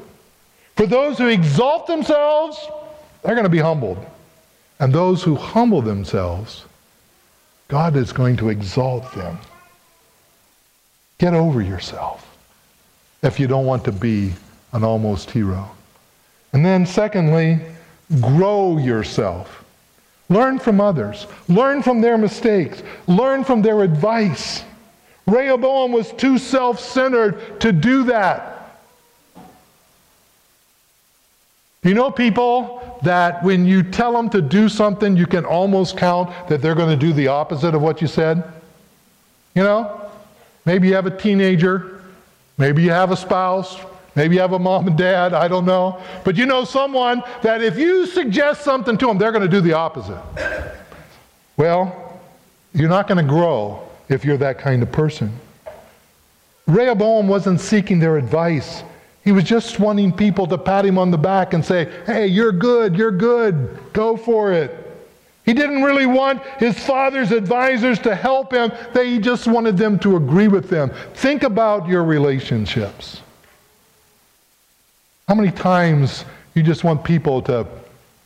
For 0.77 0.87
those 0.87 1.16
who 1.16 1.29
exalt 1.29 1.87
themselves, 1.87 2.59
they're 3.23 3.35
going 3.35 3.45
to 3.45 3.51
be 3.51 3.59
humbled. 3.59 4.05
And 4.79 4.93
those 4.93 5.23
who 5.23 5.37
humble 5.37 5.81
themselves, 5.81 6.66
God 7.69 7.97
is 7.97 8.12
going 8.12 8.37
to 8.38 8.51
exalt 8.51 9.11
them. 9.14 9.38
Get 11.16 11.33
over 11.33 11.62
yourself 11.62 12.30
if 13.22 13.38
you 13.38 13.46
don't 13.46 13.66
want 13.66 13.85
to 13.85 13.92
be 13.92 14.33
an 14.72 14.85
almost 14.85 15.30
hero. 15.30 15.70
And 16.52 16.64
then, 16.64 16.87
secondly, 16.87 17.61
grow 18.20 18.78
yourself. 18.78 19.64
Learn 20.28 20.59
from 20.59 20.80
others. 20.80 21.26
Learn 21.48 21.83
from 21.83 22.00
their 22.00 22.16
mistakes. 22.16 22.83
Learn 23.06 23.44
from 23.44 23.62
their 23.62 23.83
advice. 23.83 24.62
Rehoboam 25.26 25.92
was 25.92 26.12
too 26.12 26.38
self 26.38 26.80
centered 26.80 27.61
to 27.61 27.72
do 27.72 28.04
that. 28.04 28.56
You 31.83 31.94
know 31.94 32.11
people 32.11 32.98
that 33.02 33.42
when 33.42 33.66
you 33.66 33.83
tell 33.83 34.12
them 34.12 34.28
to 34.30 34.42
do 34.42 34.68
something, 34.68 35.16
you 35.16 35.26
can 35.26 35.44
almost 35.44 35.96
count 35.96 36.30
that 36.48 36.61
they're 36.61 36.74
going 36.74 36.90
to 36.90 37.06
do 37.06 37.12
the 37.12 37.28
opposite 37.28 37.74
of 37.74 37.80
what 37.80 38.00
you 38.00 38.06
said? 38.06 38.42
You 39.54 39.62
know? 39.62 40.11
Maybe 40.66 40.88
you 40.88 40.94
have 40.94 41.06
a 41.06 41.16
teenager 41.16 41.99
Maybe 42.61 42.83
you 42.83 42.90
have 42.90 43.11
a 43.11 43.16
spouse. 43.16 43.81
Maybe 44.14 44.35
you 44.35 44.42
have 44.42 44.53
a 44.53 44.59
mom 44.59 44.87
and 44.87 44.96
dad. 44.96 45.33
I 45.33 45.49
don't 45.49 45.64
know. 45.64 45.99
But 46.25 46.37
you 46.37 46.44
know 46.44 46.64
someone 46.64 47.23
that 47.40 47.62
if 47.62 47.79
you 47.79 48.07
suggest 48.07 48.62
something 48.62 48.99
to 48.99 49.07
them, 49.07 49.16
they're 49.16 49.33
going 49.33 49.42
to 49.42 49.49
do 49.49 49.62
the 49.62 49.73
opposite. 49.73 50.23
Well, 51.57 52.20
you're 52.75 52.90
not 52.90 53.09
going 53.09 53.16
to 53.16 53.29
grow 53.29 53.88
if 54.11 54.27
you're 54.27 54.37
that 54.37 54.59
kind 54.59 54.83
of 54.83 54.92
person. 54.92 55.33
Rehoboam 56.66 57.29
wasn't 57.29 57.61
seeking 57.61 57.99
their 57.99 58.18
advice. 58.18 58.83
He 59.25 59.33
was 59.33 59.44
just 59.44 59.81
wanting 59.81 60.12
people 60.12 60.46
to 60.49 60.59
pat 60.59 60.85
him 60.85 60.99
on 60.99 61.11
the 61.11 61.18
back 61.18 61.55
and 61.55 61.64
say, 61.64 61.90
hey, 62.05 62.27
you're 62.27 62.53
good, 62.53 62.94
you're 62.94 63.11
good, 63.11 63.79
go 63.94 64.18
for 64.18 64.53
it. 64.53 64.80
He 65.44 65.55
didn't 65.55 65.83
really 65.83 66.07
want 66.07 66.42
his 66.59 66.79
father's 66.79 67.33
advisors 67.33 67.98
to 68.00 68.14
help 68.14 68.53
him, 68.53 68.72
they 68.92 69.18
just 69.18 69.46
wanted 69.46 69.76
them 69.76 69.98
to 70.00 70.16
agree 70.16 70.48
with 70.48 70.68
them. 70.68 70.90
Think 71.14 71.42
about 71.42 71.88
your 71.88 72.05
relationships. 72.05 73.22
How 75.29 75.35
many 75.35 75.50
times 75.50 76.24
you 76.55 76.62
just 76.62 76.85
want 76.85 77.05
people 77.05 77.40
to 77.42 77.66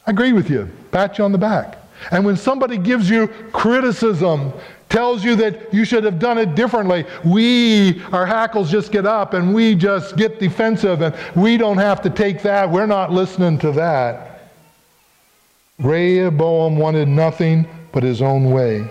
agree 0.07 0.33
with 0.33 0.51
you, 0.51 0.71
pat 0.91 1.19
you 1.19 1.25
on 1.25 1.33
the 1.33 1.39
back? 1.39 1.79
And 2.11 2.25
when 2.25 2.37
somebody 2.37 2.77
gives 2.77 3.09
you 3.09 3.29
criticism, 3.53 4.53
tells 4.89 5.25
you 5.25 5.35
that 5.37 5.73
you 5.73 5.85
should 5.85 6.05
have 6.05 6.19
done 6.19 6.39
it 6.39 6.55
differently, 6.55 7.05
we, 7.25 8.03
our 8.13 8.27
hackles 8.27 8.71
just 8.71 8.93
get 8.93 9.07
up 9.07 9.35
and 9.35 9.55
we 9.55 9.75
just 9.75 10.17
get 10.17 10.39
defensive 10.39 11.03
and 11.03 11.15
we 11.35 11.57
don't 11.57 11.79
have 11.79 12.03
to 12.03 12.11
take 12.11 12.43
that. 12.43 12.69
We're 12.71 12.87
not 12.87 13.13
listening 13.13 13.59
to 13.59 13.73
that. 13.73 14.34
Rehoboam 15.79 16.77
wanted 16.77 17.09
nothing 17.09 17.67
but 17.93 18.03
his 18.03 18.23
own 18.23 18.51
way. 18.51 18.87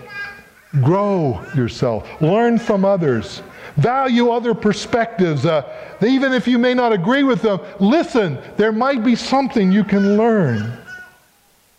Grow 0.82 1.44
yourself, 1.54 2.08
learn 2.20 2.58
from 2.58 2.84
others, 2.84 3.42
value 3.76 4.30
other 4.30 4.54
perspectives. 4.54 5.46
Uh, 5.46 5.62
even 6.04 6.32
if 6.32 6.48
you 6.48 6.58
may 6.58 6.74
not 6.74 6.92
agree 6.92 7.22
with 7.22 7.42
them, 7.42 7.60
listen, 7.80 8.38
there 8.56 8.72
might 8.72 9.04
be 9.04 9.14
something 9.14 9.70
you 9.70 9.84
can 9.84 10.16
learn. 10.16 10.76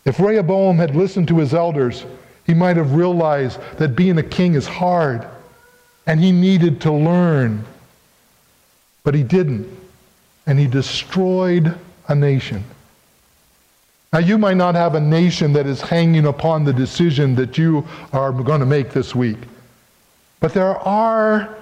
If 0.04 0.18
Rehoboam 0.18 0.78
had 0.78 0.96
listened 0.96 1.28
to 1.28 1.38
his 1.38 1.52
elders, 1.52 2.04
he 2.46 2.54
might 2.54 2.76
have 2.76 2.94
realized 2.94 3.60
that 3.76 3.96
being 3.96 4.18
a 4.18 4.22
king 4.22 4.54
is 4.54 4.66
hard 4.66 5.26
and 6.06 6.20
he 6.20 6.32
needed 6.32 6.80
to 6.82 6.92
learn. 6.92 7.64
But 9.02 9.14
he 9.14 9.22
didn't, 9.22 9.68
and 10.46 10.58
he 10.58 10.66
destroyed 10.66 11.76
a 12.08 12.14
nation. 12.14 12.64
Now, 14.16 14.20
you 14.22 14.38
might 14.38 14.56
not 14.56 14.74
have 14.74 14.94
a 14.94 15.00
nation 15.00 15.52
that 15.52 15.66
is 15.66 15.82
hanging 15.82 16.24
upon 16.24 16.64
the 16.64 16.72
decision 16.72 17.34
that 17.34 17.58
you 17.58 17.86
are 18.14 18.32
going 18.32 18.60
to 18.60 18.66
make 18.66 18.90
this 18.90 19.14
week, 19.14 19.36
but 20.40 20.54
there 20.54 20.78
are 20.78 21.54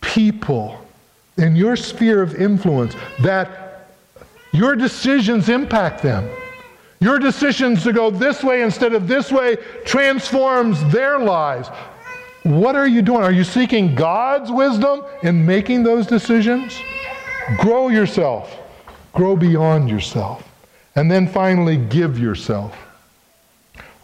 people 0.00 0.80
in 1.38 1.56
your 1.56 1.74
sphere 1.74 2.22
of 2.22 2.36
influence 2.36 2.94
that 3.22 3.88
your 4.52 4.76
decisions 4.76 5.48
impact 5.48 6.04
them. 6.04 6.30
Your 7.00 7.18
decisions 7.18 7.82
to 7.82 7.92
go 7.92 8.12
this 8.12 8.44
way 8.44 8.62
instead 8.62 8.94
of 8.94 9.08
this 9.08 9.32
way 9.32 9.56
transforms 9.84 10.80
their 10.92 11.18
lives. 11.18 11.66
What 12.44 12.76
are 12.76 12.86
you 12.86 13.02
doing? 13.02 13.24
Are 13.24 13.32
you 13.32 13.42
seeking 13.42 13.96
God's 13.96 14.52
wisdom 14.52 15.02
in 15.24 15.44
making 15.44 15.82
those 15.82 16.06
decisions? 16.06 16.80
Grow 17.58 17.88
yourself. 17.88 18.56
Grow 19.14 19.34
beyond 19.34 19.90
yourself. 19.90 20.48
And 20.94 21.10
then 21.10 21.26
finally, 21.26 21.76
give 21.76 22.18
yourself. 22.18 22.76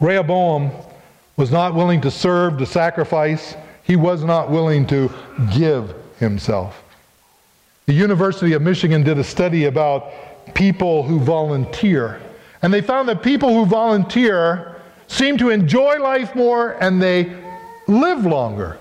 Rehoboam 0.01 0.70
was 1.37 1.51
not 1.51 1.74
willing 1.74 2.01
to 2.03 2.11
serve, 2.11 2.59
to 2.59 2.66
sacrifice. 2.66 3.57
He 3.83 3.96
was 3.96 4.24
not 4.24 4.51
willing 4.51 4.87
to 4.88 5.11
give 5.55 5.94
himself. 6.18 6.83
The 7.87 7.92
University 7.94 8.53
of 8.53 8.62
Michigan 8.62 9.03
did 9.03 9.18
a 9.18 9.24
study 9.24 9.64
about 9.64 10.55
people 10.55 11.03
who 11.03 11.18
volunteer. 11.18 12.20
And 12.62 12.72
they 12.72 12.81
found 12.81 13.09
that 13.09 13.22
people 13.22 13.55
who 13.55 13.64
volunteer 13.66 14.77
seem 15.07 15.38
to 15.38 15.51
enjoy 15.51 15.98
life 15.98 16.35
more 16.35 16.72
and 16.83 17.01
they 17.01 17.35
live 17.87 18.27
longer. 18.27 18.79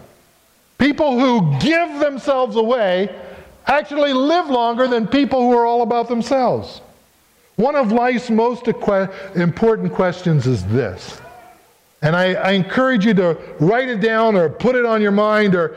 People 0.77 1.19
who 1.19 1.57
give 1.59 1.99
themselves 1.99 2.55
away 2.55 3.15
actually 3.65 4.13
live 4.13 4.47
longer 4.47 4.87
than 4.87 5.07
people 5.07 5.41
who 5.41 5.57
are 5.57 5.65
all 5.65 5.81
about 5.81 6.07
themselves. 6.07 6.81
One 7.57 7.75
of 7.75 7.91
life's 7.91 8.29
most 8.29 8.67
important 8.67 9.91
questions 9.91 10.45
is 10.45 10.63
this. 10.67 11.19
And 12.03 12.15
I, 12.15 12.33
I, 12.35 12.51
encourage 12.51 13.03
you 13.03 13.15
to 13.15 13.35
write 13.59 13.89
it 13.89 13.99
down 13.99 14.35
or 14.35 14.47
put 14.49 14.75
it 14.75 14.85
on 14.85 15.01
your 15.01 15.11
mind 15.11 15.55
or 15.55 15.75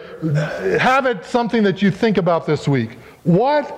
have 0.79 1.07
it 1.07 1.25
something 1.25 1.63
that 1.63 1.81
you 1.81 1.91
think 1.91 2.19
about 2.19 2.45
this 2.45 2.69
week. 2.69 2.99
What 3.25 3.75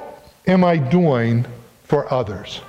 am 0.49 0.65
I 0.65 0.77
doing 0.77 1.47
for 1.85 2.13
others? 2.13 2.61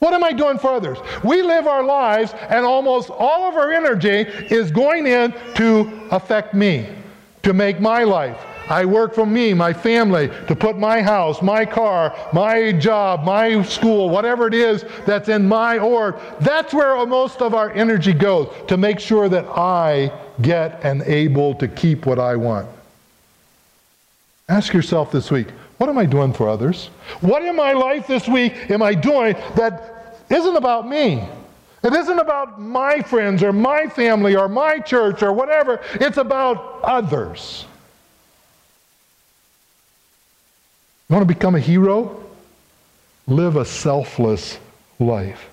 What 0.00 0.14
am 0.14 0.24
I 0.24 0.32
doing 0.32 0.58
for 0.58 0.72
others? 0.72 0.98
We 1.22 1.42
live 1.42 1.68
our 1.68 1.84
lives, 1.84 2.34
and 2.48 2.66
almost 2.66 3.08
all 3.08 3.48
of 3.48 3.54
our 3.54 3.70
energy 3.70 4.28
is 4.52 4.72
going 4.72 5.06
in 5.06 5.32
to 5.54 6.08
affect 6.10 6.52
me, 6.52 6.88
to 7.44 7.52
make 7.52 7.80
my 7.80 8.02
life. 8.02 8.44
I 8.72 8.86
work 8.86 9.14
for 9.14 9.26
me, 9.26 9.52
my 9.52 9.74
family, 9.74 10.30
to 10.48 10.56
put 10.56 10.78
my 10.78 11.02
house, 11.02 11.42
my 11.42 11.66
car, 11.66 12.16
my 12.32 12.72
job, 12.72 13.22
my 13.22 13.62
school, 13.64 14.08
whatever 14.08 14.46
it 14.46 14.54
is 14.54 14.86
that's 15.04 15.28
in 15.28 15.46
my 15.46 15.76
org. 15.76 16.16
That's 16.40 16.72
where 16.72 17.04
most 17.04 17.42
of 17.42 17.52
our 17.52 17.70
energy 17.72 18.14
goes, 18.14 18.48
to 18.68 18.78
make 18.78 18.98
sure 18.98 19.28
that 19.28 19.44
I 19.44 20.10
get 20.40 20.82
and 20.84 21.02
able 21.02 21.54
to 21.56 21.68
keep 21.68 22.06
what 22.06 22.18
I 22.18 22.34
want. 22.36 22.66
Ask 24.48 24.72
yourself 24.72 25.12
this 25.12 25.30
week 25.30 25.48
what 25.76 25.90
am 25.90 25.98
I 25.98 26.06
doing 26.06 26.32
for 26.32 26.48
others? 26.48 26.86
What 27.20 27.44
in 27.44 27.54
my 27.54 27.74
life 27.74 28.06
this 28.06 28.26
week 28.26 28.70
am 28.70 28.80
I 28.80 28.94
doing 28.94 29.34
that 29.54 30.24
isn't 30.30 30.56
about 30.56 30.88
me? 30.88 31.28
It 31.84 31.92
isn't 31.92 32.18
about 32.18 32.58
my 32.58 33.02
friends 33.02 33.42
or 33.42 33.52
my 33.52 33.86
family 33.88 34.34
or 34.34 34.48
my 34.48 34.78
church 34.78 35.22
or 35.22 35.34
whatever. 35.34 35.80
It's 35.94 36.16
about 36.16 36.80
others. 36.84 37.66
You 41.12 41.16
want 41.16 41.28
to 41.28 41.34
become 41.34 41.56
a 41.56 41.60
hero? 41.60 42.24
Live 43.26 43.56
a 43.56 43.66
selfless 43.66 44.58
life. 44.98 45.50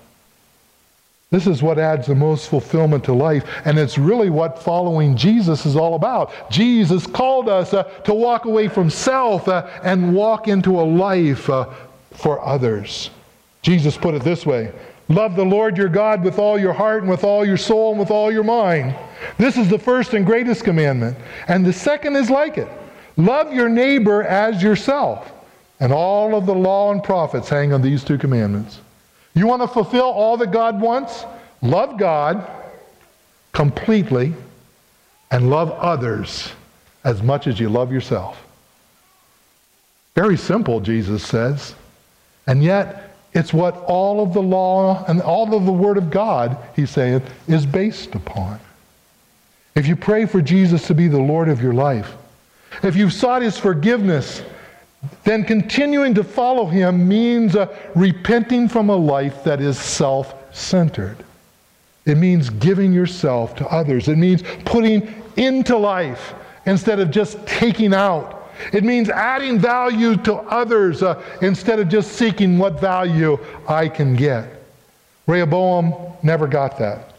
This 1.30 1.46
is 1.46 1.62
what 1.62 1.78
adds 1.78 2.06
the 2.06 2.14
most 2.14 2.48
fulfillment 2.48 3.04
to 3.04 3.12
life, 3.12 3.44
and 3.66 3.78
it's 3.78 3.98
really 3.98 4.30
what 4.30 4.58
following 4.58 5.18
Jesus 5.18 5.66
is 5.66 5.76
all 5.76 5.96
about. 5.96 6.50
Jesus 6.50 7.06
called 7.06 7.50
us 7.50 7.74
uh, 7.74 7.82
to 7.82 8.14
walk 8.14 8.46
away 8.46 8.68
from 8.68 8.88
self 8.88 9.48
uh, 9.48 9.68
and 9.82 10.14
walk 10.14 10.48
into 10.48 10.80
a 10.80 10.82
life 10.82 11.50
uh, 11.50 11.68
for 12.12 12.42
others. 12.42 13.10
Jesus 13.60 13.98
put 13.98 14.14
it 14.14 14.22
this 14.22 14.46
way 14.46 14.72
Love 15.10 15.36
the 15.36 15.44
Lord 15.44 15.76
your 15.76 15.90
God 15.90 16.24
with 16.24 16.38
all 16.38 16.58
your 16.58 16.72
heart 16.72 17.02
and 17.02 17.10
with 17.10 17.22
all 17.22 17.44
your 17.44 17.58
soul 17.58 17.90
and 17.90 18.00
with 18.00 18.10
all 18.10 18.32
your 18.32 18.44
mind. 18.44 18.94
This 19.36 19.58
is 19.58 19.68
the 19.68 19.78
first 19.78 20.14
and 20.14 20.24
greatest 20.24 20.64
commandment. 20.64 21.18
And 21.48 21.66
the 21.66 21.72
second 21.74 22.16
is 22.16 22.30
like 22.30 22.56
it 22.56 22.68
love 23.18 23.52
your 23.52 23.68
neighbor 23.68 24.22
as 24.22 24.62
yourself. 24.62 25.34
And 25.80 25.92
all 25.92 26.36
of 26.36 26.46
the 26.46 26.54
law 26.54 26.92
and 26.92 27.02
prophets 27.02 27.48
hang 27.48 27.72
on 27.72 27.80
these 27.80 28.04
two 28.04 28.18
commandments. 28.18 28.80
You 29.34 29.46
want 29.46 29.62
to 29.62 29.68
fulfill 29.68 30.04
all 30.04 30.36
that 30.36 30.52
God 30.52 30.80
wants? 30.80 31.24
Love 31.62 31.98
God 31.98 32.48
completely 33.52 34.34
and 35.30 35.50
love 35.50 35.70
others 35.72 36.52
as 37.04 37.22
much 37.22 37.46
as 37.46 37.58
you 37.58 37.68
love 37.68 37.92
yourself. 37.92 38.42
Very 40.14 40.36
simple, 40.36 40.80
Jesus 40.80 41.24
says. 41.24 41.74
And 42.46 42.62
yet, 42.62 43.14
it's 43.32 43.52
what 43.52 43.76
all 43.84 44.22
of 44.22 44.34
the 44.34 44.42
law 44.42 45.04
and 45.06 45.22
all 45.22 45.54
of 45.54 45.64
the 45.64 45.72
Word 45.72 45.96
of 45.96 46.10
God, 46.10 46.56
he's 46.74 46.90
saying, 46.90 47.22
is 47.46 47.64
based 47.64 48.14
upon. 48.14 48.58
If 49.74 49.86
you 49.86 49.94
pray 49.94 50.26
for 50.26 50.42
Jesus 50.42 50.86
to 50.88 50.94
be 50.94 51.06
the 51.06 51.20
Lord 51.20 51.48
of 51.48 51.62
your 51.62 51.72
life, 51.72 52.12
if 52.82 52.96
you've 52.96 53.12
sought 53.12 53.42
his 53.42 53.56
forgiveness 53.56 54.42
then 55.24 55.44
continuing 55.44 56.14
to 56.14 56.24
follow 56.24 56.66
him 56.66 57.08
means 57.08 57.56
uh, 57.56 57.74
repenting 57.94 58.68
from 58.68 58.90
a 58.90 58.96
life 58.96 59.44
that 59.44 59.60
is 59.60 59.78
self 59.78 60.34
centered. 60.54 61.16
It 62.04 62.16
means 62.16 62.50
giving 62.50 62.92
yourself 62.92 63.54
to 63.56 63.66
others. 63.68 64.08
It 64.08 64.16
means 64.16 64.42
putting 64.64 65.22
into 65.36 65.76
life 65.76 66.34
instead 66.66 67.00
of 67.00 67.10
just 67.10 67.44
taking 67.46 67.94
out. 67.94 68.50
It 68.72 68.84
means 68.84 69.08
adding 69.08 69.58
value 69.58 70.16
to 70.18 70.34
others 70.34 71.02
uh, 71.02 71.22
instead 71.40 71.78
of 71.78 71.88
just 71.88 72.12
seeking 72.12 72.58
what 72.58 72.78
value 72.78 73.38
I 73.66 73.88
can 73.88 74.14
get. 74.16 74.62
Rehoboam 75.26 75.94
never 76.22 76.46
got 76.46 76.76
that. 76.78 77.14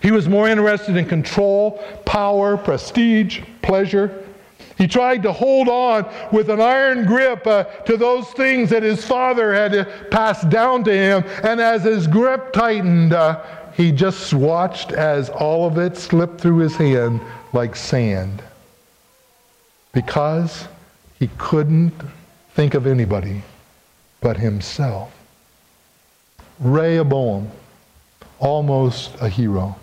He 0.00 0.10
was 0.10 0.28
more 0.28 0.48
interested 0.48 0.96
in 0.96 1.04
control, 1.04 1.84
power, 2.06 2.56
prestige, 2.56 3.40
pleasure 3.60 4.25
he 4.76 4.86
tried 4.86 5.22
to 5.22 5.32
hold 5.32 5.68
on 5.68 6.06
with 6.32 6.50
an 6.50 6.60
iron 6.60 7.06
grip 7.06 7.46
uh, 7.46 7.64
to 7.64 7.96
those 7.96 8.28
things 8.32 8.68
that 8.70 8.82
his 8.82 9.04
father 9.04 9.52
had 9.52 9.74
uh, 9.74 9.84
passed 10.10 10.50
down 10.50 10.84
to 10.84 10.92
him. 10.92 11.24
And 11.42 11.60
as 11.60 11.84
his 11.84 12.06
grip 12.06 12.52
tightened, 12.52 13.14
uh, 13.14 13.42
he 13.74 13.90
just 13.90 14.34
watched 14.34 14.92
as 14.92 15.30
all 15.30 15.66
of 15.66 15.78
it 15.78 15.96
slipped 15.96 16.40
through 16.40 16.58
his 16.58 16.76
hand 16.76 17.20
like 17.54 17.74
sand. 17.74 18.42
Because 19.92 20.68
he 21.18 21.30
couldn't 21.38 21.94
think 22.52 22.74
of 22.74 22.86
anybody 22.86 23.42
but 24.20 24.36
himself. 24.36 25.10
Rehoboam, 26.58 27.50
almost 28.38 29.14
a 29.22 29.28
hero. 29.28 29.76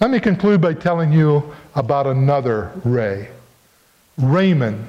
Let 0.00 0.10
me 0.10 0.20
conclude 0.20 0.60
by 0.60 0.74
telling 0.74 1.12
you 1.12 1.52
about 1.74 2.06
another 2.06 2.72
Ray. 2.84 3.28
Raymond, 4.18 4.86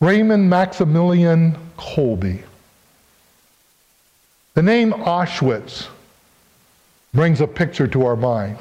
Raymond 0.00 0.48
Maximilian 0.48 1.56
Kolbe. 1.76 2.42
The 4.54 4.62
name 4.62 4.92
Auschwitz 4.92 5.88
brings 7.14 7.40
a 7.40 7.46
picture 7.46 7.86
to 7.88 8.04
our 8.04 8.16
mind. 8.16 8.58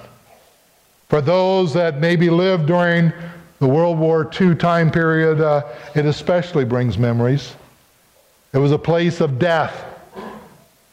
For 1.10 1.22
those 1.22 1.74
that 1.74 2.00
maybe 2.00 2.30
lived 2.30 2.68
during 2.68 3.12
the 3.60 3.68
World 3.68 4.00
War 4.00 4.30
II 4.40 4.56
time 4.56 4.90
period, 4.90 5.42
uh, 5.42 5.64
it 5.94 6.06
especially 6.06 6.64
brings 6.64 6.98
memories. 6.98 7.54
It 8.54 8.58
was 8.58 8.72
a 8.72 8.78
place 8.78 9.22
of 9.22 9.38
death. 9.38 9.86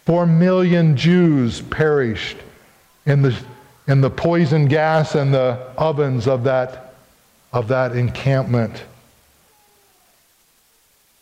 Four 0.04 0.26
million 0.26 0.96
Jews 0.96 1.60
perished 1.60 2.38
in 3.06 3.22
the, 3.22 3.36
in 3.86 4.00
the 4.00 4.10
poison 4.10 4.66
gas 4.66 5.14
and 5.14 5.32
the 5.32 5.72
ovens 5.76 6.26
of 6.26 6.44
that 6.44 6.87
of 7.52 7.68
that 7.68 7.96
encampment. 7.96 8.82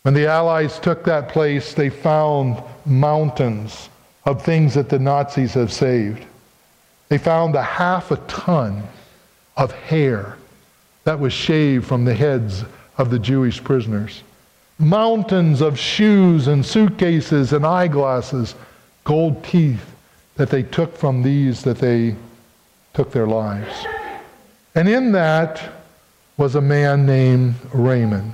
When 0.02 0.14
the 0.14 0.26
Allies 0.26 0.78
took 0.78 1.04
that 1.04 1.28
place, 1.28 1.74
they 1.74 1.90
found 1.90 2.62
mountains 2.84 3.88
of 4.24 4.42
things 4.44 4.74
that 4.74 4.88
the 4.88 4.98
Nazis 4.98 5.54
have 5.54 5.72
saved. 5.72 6.24
They 7.08 7.18
found 7.18 7.54
a 7.54 7.62
half 7.62 8.10
a 8.10 8.16
ton 8.28 8.82
of 9.56 9.72
hair 9.72 10.36
that 11.04 11.18
was 11.18 11.32
shaved 11.32 11.86
from 11.86 12.04
the 12.04 12.14
heads 12.14 12.64
of 12.98 13.10
the 13.10 13.18
Jewish 13.18 13.62
prisoners. 13.62 14.22
Mountains 14.78 15.60
of 15.60 15.78
shoes 15.78 16.48
and 16.48 16.64
suitcases 16.64 17.52
and 17.52 17.64
eyeglasses, 17.64 18.54
gold 19.04 19.42
teeth 19.44 19.92
that 20.34 20.50
they 20.50 20.62
took 20.62 20.96
from 20.96 21.22
these 21.22 21.62
that 21.62 21.78
they 21.78 22.14
took 22.92 23.10
their 23.12 23.26
lives. 23.26 23.86
And 24.74 24.88
in 24.88 25.12
that, 25.12 25.75
was 26.36 26.54
a 26.54 26.60
man 26.60 27.06
named 27.06 27.54
Raymond. 27.72 28.32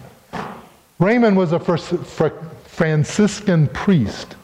Raymond 0.99 1.37
was 1.37 1.53
a 1.53 1.59
Franciscan 1.59 3.69
priest, 3.69 4.37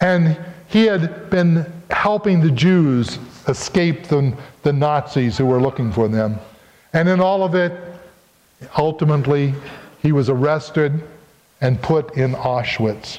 and 0.00 0.38
he 0.68 0.84
had 0.84 1.30
been 1.30 1.70
helping 1.90 2.40
the 2.40 2.50
Jews 2.50 3.18
escape 3.48 4.04
the, 4.04 4.34
the 4.62 4.72
Nazis 4.72 5.38
who 5.38 5.46
were 5.46 5.60
looking 5.60 5.92
for 5.92 6.08
them. 6.08 6.38
And 6.92 7.08
in 7.08 7.20
all 7.20 7.44
of 7.44 7.54
it, 7.54 7.72
ultimately, 8.78 9.54
he 10.02 10.12
was 10.12 10.28
arrested 10.28 11.02
and 11.60 11.80
put 11.80 12.16
in 12.16 12.34
Auschwitz. 12.34 13.18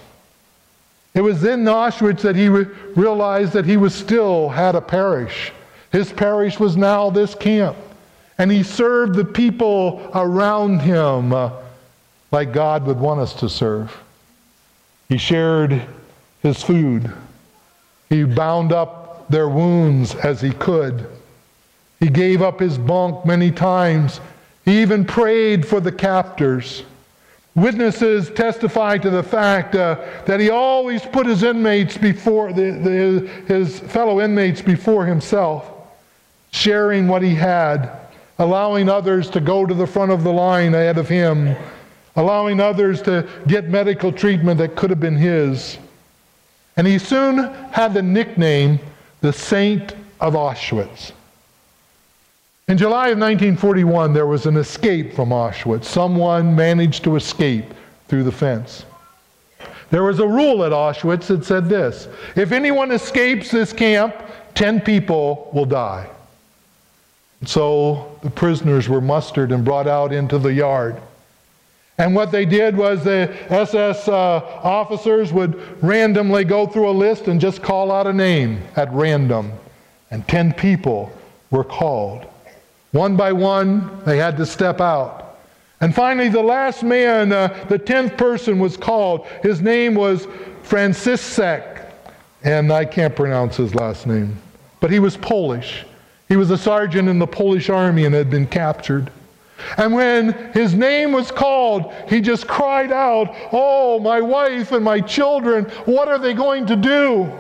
It 1.14 1.22
was 1.22 1.44
in 1.44 1.64
Auschwitz 1.64 2.22
that 2.22 2.36
he 2.36 2.50
re- 2.50 2.68
realized 2.96 3.54
that 3.54 3.66
he 3.66 3.78
was 3.78 3.96
still 3.96 4.50
had 4.50 4.76
a 4.76 4.82
parish. 4.82 5.52
His 5.92 6.12
parish 6.12 6.60
was 6.60 6.76
now 6.76 7.10
this 7.10 7.34
camp. 7.34 7.78
And 8.38 8.52
he 8.52 8.64
served 8.64 9.16
the 9.16 9.26
people 9.26 10.12
around 10.14 10.80
him 10.80 11.32
uh, 11.32 11.52
like 12.32 12.52
God 12.52 12.86
would 12.86 13.00
want 13.00 13.22
us 13.22 13.34
to 13.36 13.50
serve. 13.50 13.96
He 15.08 15.18
shared 15.18 15.82
his 16.42 16.62
food. 16.62 17.12
He 18.10 18.24
bound 18.24 18.72
up 18.72 19.30
their 19.30 19.48
wounds 19.48 20.16
as 20.16 20.42
he 20.42 20.52
could. 20.52 21.08
He 22.00 22.10
gave 22.10 22.42
up 22.42 22.60
his 22.60 22.78
bunk 22.78 23.26
many 23.26 23.52
times. 23.52 24.20
He 24.66 24.82
even 24.82 25.06
prayed 25.06 25.66
for 25.66 25.80
the 25.80 25.92
captors. 25.92 26.84
Witnesses 27.56 28.30
testify 28.32 28.98
to 28.98 29.10
the 29.10 29.24
fact 29.24 29.76
uh, 29.76 30.04
that 30.26 30.42
he 30.42 30.50
always 30.50 31.02
put 31.04 31.26
his 31.26 31.42
inmates 31.42 31.98
before 31.98 32.52
the, 32.52 32.72
the, 32.72 33.54
his 33.54 33.80
fellow 33.80 34.20
inmates 34.20 34.62
before 34.62 35.06
himself, 35.06 35.72
sharing 36.52 37.08
what 37.08 37.22
he 37.22 37.34
had, 37.34 38.05
allowing 38.40 38.90
others 38.90 39.30
to 39.32 39.40
go 39.40 39.66
to 39.66 39.74
the 39.74 39.88
front 39.88 40.12
of 40.12 40.24
the 40.24 40.32
line 40.32 40.74
ahead 40.74 40.98
of 40.98 41.08
him, 41.08 41.56
allowing 42.16 42.60
others 42.60 43.02
to 43.04 43.28
get 43.48 43.70
medical 43.70 44.12
treatment 44.12 44.58
that 44.58 44.76
could 44.76 44.90
have 44.90 45.00
been 45.00 45.16
his. 45.16 45.78
And 46.78 46.86
he 46.86 46.98
soon 46.98 47.38
had 47.72 47.94
the 47.94 48.02
nickname 48.02 48.80
the 49.22 49.32
Saint 49.32 49.96
of 50.20 50.34
Auschwitz. 50.34 51.12
In 52.68 52.78
July 52.78 53.10
of 53.10 53.20
1941, 53.20 54.14
there 54.14 54.26
was 54.26 54.46
an 54.48 54.58
escape 54.58 55.14
from 55.14 55.30
Auschwitz. 55.30 55.86
Someone 55.86 56.56
managed 56.56 57.04
to 57.04 57.16
escape 57.16 57.74
through 58.08 58.24
the 58.24 58.32
fence. 58.32 58.86
There 59.92 60.04
was 60.04 60.20
a 60.20 60.28
rule 60.28 60.64
at 60.64 60.72
Auschwitz 60.72 61.28
that 61.28 61.46
said 61.46 61.70
this 61.70 62.08
if 62.36 62.52
anyone 62.52 62.92
escapes 62.92 63.52
this 63.52 63.72
camp, 63.72 64.16
10 64.56 64.82
people 64.82 65.50
will 65.54 65.66
die. 65.66 66.10
So 67.46 68.15
the 68.26 68.32
prisoners 68.32 68.90
were 68.90 69.02
mustered 69.02 69.52
and 69.52 69.64
brought 69.64 69.88
out 69.88 70.12
into 70.12 70.40
the 70.40 70.52
yard. 70.52 71.00
And 72.00 72.16
what 72.16 72.32
they 72.32 72.44
did 72.44 72.76
was 72.76 73.04
the 73.04 73.32
SS 73.52 74.08
uh, 74.08 74.42
officers 74.64 75.32
would 75.32 75.62
randomly 75.84 76.44
go 76.44 76.66
through 76.66 76.90
a 76.90 76.92
list 76.92 77.28
and 77.28 77.40
just 77.40 77.62
call 77.62 77.92
out 77.92 78.08
a 78.08 78.14
name 78.14 78.64
at 78.76 78.92
random. 78.92 79.54
And 80.10 80.28
10 80.28 80.54
people 80.54 81.12
were 81.52 81.64
called. 81.64 82.26
One 82.94 83.16
by 83.16 83.32
one, 83.32 84.04
they 84.06 84.18
had 84.18 84.38
to 84.38 84.46
step 84.48 84.82
out. 84.82 85.38
And 85.80 85.94
finally, 85.94 86.30
the 86.30 86.42
last 86.42 86.82
man, 86.82 87.32
uh, 87.32 87.66
the 87.70 87.78
tenth 87.78 88.18
person, 88.18 88.58
was 88.58 88.76
called. 88.76 89.28
His 89.44 89.62
name 89.62 89.94
was 89.94 90.26
Franciszek, 90.64 91.92
and 92.44 92.74
I 92.74 92.86
can't 92.86 93.16
pronounce 93.16 93.56
his 93.56 93.76
last 93.76 94.08
name, 94.08 94.36
but 94.80 94.90
he 94.90 94.98
was 94.98 95.16
Polish. 95.16 95.86
He 96.28 96.36
was 96.36 96.50
a 96.52 96.58
sergeant 96.58 97.08
in 97.08 97.20
the 97.20 97.28
Polish 97.28 97.70
army 97.70 98.06
and 98.06 98.16
had 98.16 98.30
been 98.30 98.48
captured. 98.48 99.12
And 99.78 99.94
when 99.94 100.34
his 100.54 100.74
name 100.74 101.12
was 101.12 101.32
called, 101.32 101.94
he 102.10 102.22
just 102.22 102.48
cried 102.48 102.92
out, 102.92 103.36
Oh, 103.52 104.00
my 104.00 104.22
wife 104.22 104.72
and 104.72 104.84
my 104.84 105.00
children, 105.00 105.66
what 105.86 106.08
are 106.08 106.18
they 106.18 106.34
going 106.34 106.66
to 106.68 106.76
do? 106.76 107.32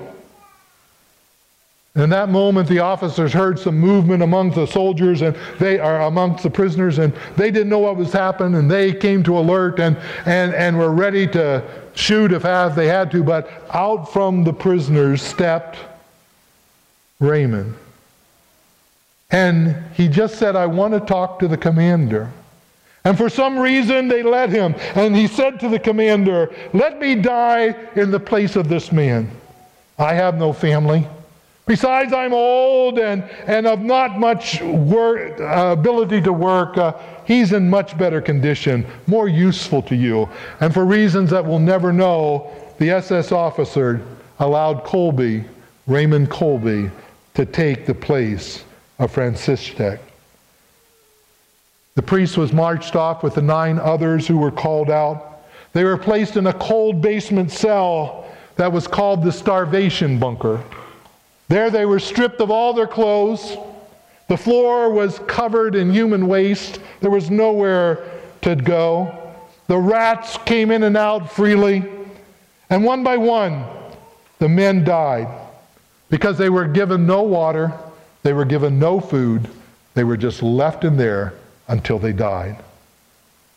In 1.96 2.10
that 2.10 2.28
moment, 2.28 2.68
the 2.68 2.80
officers 2.80 3.32
heard 3.32 3.58
some 3.58 3.80
movement 3.80 4.22
among 4.22 4.52
the 4.52 4.66
soldiers 4.66 5.22
and 5.22 5.36
they 5.60 5.80
are 5.80 6.02
amongst 6.02 6.44
the 6.44 6.50
prisoners, 6.50 7.00
and 7.00 7.14
they 7.38 7.52
didn't 7.52 7.70
know 7.70 7.80
what 7.80 7.96
was 7.96 8.12
happening, 8.12 8.56
and 8.60 8.70
they 8.70 8.92
came 8.94 9.24
to 9.24 9.38
alert 9.38 9.80
and, 9.80 9.96
and, 10.26 10.54
and 10.54 10.78
were 10.78 10.92
ready 10.92 11.26
to 11.28 11.64
shoot 11.94 12.34
if 12.34 12.44
they 12.76 12.88
had 12.88 13.12
to. 13.12 13.24
But 13.24 13.50
out 13.74 14.12
from 14.12 14.44
the 14.44 14.52
prisoners 14.52 15.22
stepped 15.22 15.78
Raymond. 17.22 17.76
And 19.32 19.76
he 19.94 20.08
just 20.08 20.36
said, 20.36 20.56
I 20.56 20.66
want 20.66 20.94
to 20.94 21.00
talk 21.00 21.40
to 21.40 21.48
the 21.48 21.58
commander. 21.58 22.32
And 23.04 23.16
for 23.16 23.30
some 23.30 23.58
reason, 23.58 24.08
they 24.08 24.24
let 24.24 24.50
him. 24.50 24.76
And 24.96 25.16
he 25.16 25.28
said 25.28 25.60
to 25.60 25.70
the 25.70 25.80
commander, 25.80 26.54
Let 26.74 27.00
me 27.00 27.16
die 27.16 27.76
in 27.96 28.12
the 28.12 28.20
place 28.20 28.56
of 28.56 28.68
this 28.68 28.92
man. 28.92 29.30
I 29.98 30.14
have 30.16 30.38
no 30.38 30.52
family. 30.52 31.08
Besides, 31.68 32.14
I'm 32.14 32.34
old 32.34 33.00
and, 33.00 33.24
and 33.48 33.66
of 33.66 33.80
not 33.80 34.20
much 34.20 34.62
work, 34.62 35.40
uh, 35.40 35.76
ability 35.78 36.22
to 36.22 36.34
work. 36.34 36.78
Uh, 36.78 36.94
he's 37.26 37.54
in 37.54 37.70
much 37.70 37.98
better 37.98 38.22
condition, 38.22 38.86
more 39.08 39.28
useful 39.28 39.82
to 39.84 39.96
you. 39.96 40.30
And 40.60 40.74
for 40.74 40.86
reasons 40.86 41.32
that 41.32 41.44
we'll 41.44 41.60
never 41.60 41.92
know, 41.92 42.52
the 42.78 42.92
SS 42.92 43.32
officer 43.32 44.06
allowed 44.40 44.84
Kolbe, 44.84 45.48
Raymond 45.88 46.30
Kolbe, 46.30 46.92
to 47.34 47.46
take 47.46 47.86
the 47.86 47.96
place 47.96 48.64
of 49.00 49.14
Franciszek. 49.14 50.00
The 51.96 52.02
priest 52.02 52.38
was 52.38 52.52
marched 52.52 52.96
off 52.96 53.24
with 53.24 53.36
the 53.36 53.42
nine 53.42 53.80
others 53.80 54.28
who 54.28 54.38
were 54.38 54.52
called 54.52 54.90
out. 54.90 55.44
They 55.74 55.84
were 55.84 55.98
placed 55.98 56.36
in 56.38 56.48
a 56.48 56.54
cold 56.54 57.02
basement 57.02 57.52
cell 57.52 58.26
that 58.58 58.72
was 58.72 58.88
called 58.88 59.24
the 59.24 59.32
starvation 59.32 60.20
bunker. 60.20 60.64
There 61.48 61.70
they 61.70 61.86
were 61.86 62.00
stripped 62.00 62.42
of 62.42 62.52
all 62.52 62.74
their 62.74 62.88
clothes. 62.88 63.58
The 64.28 64.38
floor 64.38 64.90
was 64.90 65.20
covered 65.28 65.76
in 65.76 65.92
human 65.92 66.28
waste. 66.28 66.80
There 67.02 67.12
was 67.12 67.30
nowhere 67.30 68.04
to 68.42 68.56
go. 68.56 69.34
The 69.68 69.78
rats 69.78 70.38
came 70.46 70.72
in 70.72 70.84
and 70.84 70.98
out 70.98 71.32
freely. 71.32 71.84
And 72.70 72.84
one 72.84 73.04
by 73.04 73.18
one, 73.18 73.66
the 74.40 74.50
men 74.50 74.84
died 74.84 75.28
because 76.10 76.38
they 76.38 76.50
were 76.50 76.66
given 76.66 77.06
no 77.06 77.22
water, 77.22 77.74
they 78.26 78.34
were 78.34 78.44
given 78.44 78.80
no 78.80 79.00
food, 79.00 79.48
they 79.94 80.04
were 80.04 80.18
just 80.18 80.42
left 80.42 80.84
in 80.84 80.98
there 80.98 81.36
until 81.68 82.00
they 82.00 82.12
died. 82.12 82.58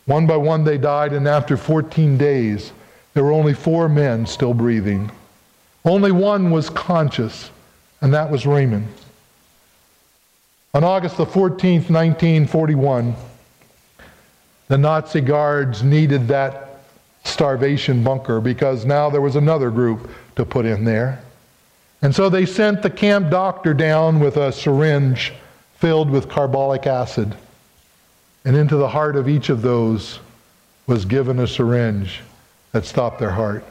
One 0.05 0.27
by 0.27 0.37
one, 0.37 0.63
they 0.63 0.77
died, 0.77 1.11
and 1.11 1.27
after 1.27 1.57
14 1.57 2.19
days, 2.19 2.71
there 3.15 3.23
were 3.23 3.31
only 3.31 3.55
four 3.55 3.89
men 3.89 4.27
still 4.27 4.53
breathing. 4.53 5.09
Only 5.83 6.11
one 6.11 6.51
was 6.51 6.69
conscious 6.69 7.49
and 8.01 8.13
that 8.13 8.29
was 8.29 8.45
Raymond. 8.45 8.87
On 10.75 10.83
August 10.83 11.17
the 11.17 11.25
14th, 11.25 11.89
1941, 11.89 13.15
the 14.67 14.77
Nazi 14.77 15.21
guards 15.21 15.81
needed 15.81 16.27
that 16.27 16.81
starvation 17.23 18.03
bunker 18.03 18.39
because 18.39 18.85
now 18.85 19.09
there 19.09 19.19
was 19.19 19.35
another 19.35 19.71
group 19.71 20.11
to 20.35 20.45
put 20.45 20.67
in 20.67 20.83
there. 20.83 21.23
And 22.01 22.15
so 22.15 22.29
they 22.29 22.45
sent 22.45 22.81
the 22.81 22.89
camp 22.89 23.29
doctor 23.29 23.73
down 23.73 24.19
with 24.19 24.37
a 24.37 24.51
syringe 24.51 25.33
filled 25.75 26.09
with 26.09 26.29
carbolic 26.29 26.87
acid. 26.87 27.35
And 28.45 28.55
into 28.55 28.77
the 28.77 28.87
heart 28.87 29.15
of 29.15 29.27
each 29.27 29.49
of 29.49 29.61
those 29.61 30.19
was 30.87 31.05
given 31.05 31.39
a 31.39 31.47
syringe 31.47 32.21
that 32.71 32.85
stopped 32.85 33.19
their 33.19 33.31
heart. 33.31 33.63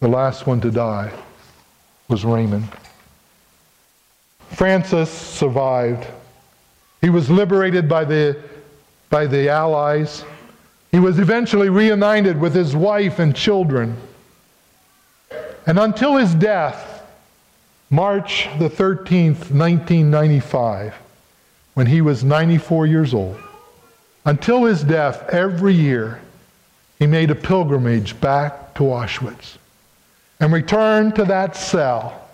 The 0.00 0.08
last 0.08 0.46
one 0.46 0.60
to 0.60 0.70
die 0.70 1.12
was 2.08 2.24
Raymond. 2.24 2.68
Francis 4.50 5.10
survived. 5.10 6.06
He 7.00 7.10
was 7.10 7.28
liberated 7.28 7.88
by 7.88 8.04
the, 8.04 8.40
by 9.10 9.26
the 9.26 9.48
Allies. 9.48 10.24
He 10.92 11.00
was 11.00 11.18
eventually 11.18 11.68
reunited 11.68 12.40
with 12.40 12.54
his 12.54 12.76
wife 12.76 13.18
and 13.18 13.34
children. 13.34 13.96
And 15.66 15.78
until 15.78 16.16
his 16.16 16.34
death, 16.34 16.95
March 17.90 18.48
the 18.58 18.68
13th, 18.68 19.52
1995, 19.52 20.94
when 21.74 21.86
he 21.86 22.00
was 22.00 22.24
94 22.24 22.86
years 22.86 23.14
old, 23.14 23.38
until 24.24 24.64
his 24.64 24.82
death, 24.82 25.28
every 25.28 25.72
year, 25.72 26.20
he 26.98 27.06
made 27.06 27.30
a 27.30 27.34
pilgrimage 27.34 28.20
back 28.20 28.74
to 28.74 28.82
Auschwitz 28.82 29.56
and 30.40 30.52
returned 30.52 31.14
to 31.14 31.24
that 31.24 31.54
cell, 31.54 32.28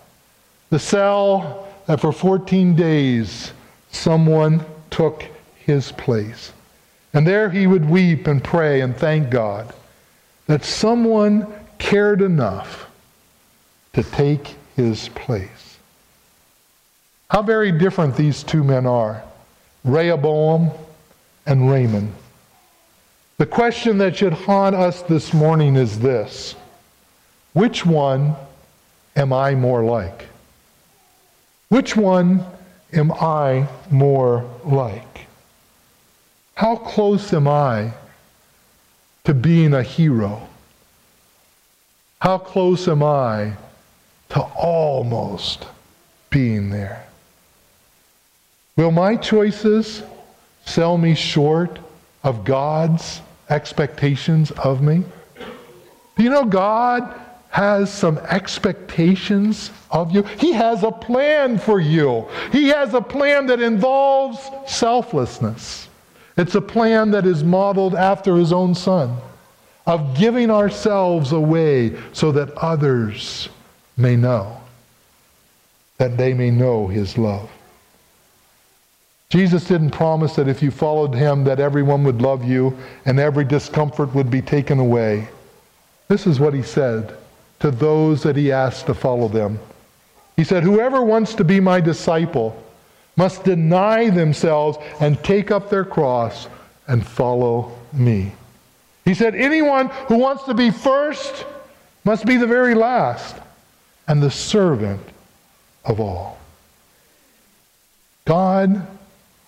the 0.71 0.79
cell 0.79 1.67
that 1.85 1.99
for 1.99 2.11
14 2.11 2.75
days 2.75 3.53
someone 3.91 4.65
took 4.89 5.23
his 5.55 5.91
place. 5.91 6.51
And 7.13 7.27
there 7.27 7.49
he 7.51 7.67
would 7.67 7.87
weep 7.87 8.25
and 8.25 8.43
pray 8.43 8.81
and 8.81 8.97
thank 8.97 9.29
God 9.29 9.71
that 10.47 10.63
someone 10.63 11.53
cared 11.77 12.21
enough 12.21 12.89
to 13.93 14.01
take 14.01 14.55
his 14.75 15.09
place. 15.09 15.77
How 17.29 17.41
very 17.41 17.71
different 17.71 18.15
these 18.15 18.43
two 18.43 18.63
men 18.63 18.85
are 18.85 19.23
Rehoboam 19.83 20.71
and 21.45 21.69
Raymond. 21.69 22.13
The 23.37 23.45
question 23.45 23.97
that 23.97 24.15
should 24.15 24.33
haunt 24.33 24.75
us 24.75 25.01
this 25.01 25.33
morning 25.33 25.75
is 25.75 25.99
this 25.99 26.55
Which 27.53 27.85
one 27.85 28.35
am 29.15 29.33
I 29.33 29.55
more 29.55 29.83
like? 29.83 30.27
Which 31.69 31.97
one 31.97 32.45
am 32.93 33.11
I 33.11 33.67
more 33.89 34.49
like? 34.63 35.27
How 36.55 36.75
close 36.75 37.33
am 37.33 37.47
I 37.47 37.93
to 39.23 39.33
being 39.33 39.73
a 39.73 39.83
hero? 39.83 40.47
How 42.19 42.37
close 42.37 42.87
am 42.87 43.03
I 43.03 43.53
to 44.33 44.41
almost 44.41 45.65
being 46.29 46.69
there? 46.69 47.05
Will 48.75 48.91
my 48.91 49.15
choices 49.15 50.01
sell 50.65 50.97
me 50.97 51.13
short 51.13 51.79
of 52.23 52.43
God's 52.43 53.21
expectations 53.49 54.49
of 54.51 54.81
me? 54.81 55.03
Do 56.17 56.23
you 56.23 56.31
know 56.31 56.45
God 56.45 57.13
has 57.49 57.93
some 57.93 58.17
expectations 58.17 59.69
of 59.91 60.11
you? 60.11 60.23
He 60.23 60.53
has 60.53 60.81
a 60.81 60.91
plan 60.91 61.59
for 61.59 61.79
you. 61.79 62.27
He 62.51 62.69
has 62.69 62.95
a 62.95 63.01
plan 63.01 63.45
that 63.47 63.61
involves 63.61 64.39
selflessness. 64.65 65.87
It's 66.37 66.55
a 66.55 66.61
plan 66.61 67.11
that 67.11 67.27
is 67.27 67.43
modeled 67.43 67.93
after 67.93 68.35
his 68.35 68.51
own 68.51 68.73
son 68.73 69.15
of 69.85 70.17
giving 70.17 70.49
ourselves 70.49 71.33
away 71.33 71.95
so 72.13 72.31
that 72.31 72.51
others 72.57 73.49
may 74.03 74.15
know, 74.15 74.57
that 75.97 76.17
they 76.17 76.33
may 76.33 76.51
know 76.51 76.85
his 76.87 77.17
love. 77.17 77.49
Jesus 79.29 79.63
didn't 79.65 79.91
promise 79.91 80.35
that 80.35 80.47
if 80.47 80.61
you 80.61 80.69
followed 80.69 81.15
him 81.15 81.43
that 81.45 81.59
everyone 81.59 82.03
would 82.03 82.21
love 82.21 82.43
you 82.43 82.77
and 83.05 83.19
every 83.19 83.45
discomfort 83.45 84.13
would 84.13 84.29
be 84.29 84.43
taken 84.43 84.77
away. 84.77 85.27
This 86.07 86.27
is 86.27 86.39
what 86.39 86.53
he 86.53 86.61
said 86.61 87.17
to 87.61 87.71
those 87.71 88.21
that 88.21 88.35
he 88.35 88.51
asked 88.51 88.85
to 88.85 88.93
follow 88.93 89.27
them. 89.27 89.57
He 90.35 90.43
said, 90.43 90.61
Whoever 90.61 91.01
wants 91.01 91.33
to 91.35 91.43
be 91.43 91.59
my 91.59 91.79
disciple 91.79 92.61
must 93.15 93.43
deny 93.43 94.09
themselves 94.09 94.77
and 94.99 95.23
take 95.23 95.49
up 95.49 95.69
their 95.69 95.85
cross 95.85 96.47
and 96.87 97.05
follow 97.05 97.71
me. 97.93 98.33
He 99.05 99.13
said, 99.13 99.33
Anyone 99.33 99.87
who 100.07 100.17
wants 100.17 100.43
to 100.43 100.53
be 100.53 100.69
first 100.71 101.45
must 102.03 102.25
be 102.25 102.37
the 102.37 102.47
very 102.47 102.75
last 102.75 103.37
and 104.07 104.21
the 104.21 104.31
servant 104.31 105.01
of 105.85 105.99
all. 105.99 106.37
God 108.25 108.85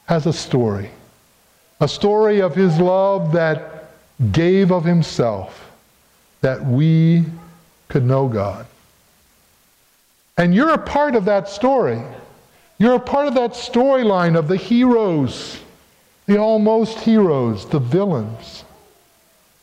has 0.06 0.26
a 0.26 0.34
story, 0.34 0.92
a 1.80 1.88
story 1.88 2.42
of 2.42 2.56
his 2.56 2.78
love 2.80 3.32
that 3.34 3.92
gave 4.32 4.72
of 4.72 4.84
himself 4.84 5.72
that 6.42 6.64
we 6.64 7.26
could 7.88 8.04
know 8.04 8.28
God. 8.28 8.66
And 10.38 10.54
you're 10.54 10.74
a 10.74 10.78
part 10.78 11.16
of 11.16 11.26
that 11.26 11.48
story. 11.50 12.02
You're 12.78 12.96
a 12.96 13.00
part 13.00 13.28
of 13.28 13.36
that 13.36 13.52
storyline 13.52 14.38
of 14.38 14.48
the 14.48 14.58
heroes, 14.58 15.58
the 16.26 16.38
almost 16.38 17.00
heroes, 17.00 17.66
the 17.66 17.80
villains. 17.80 18.64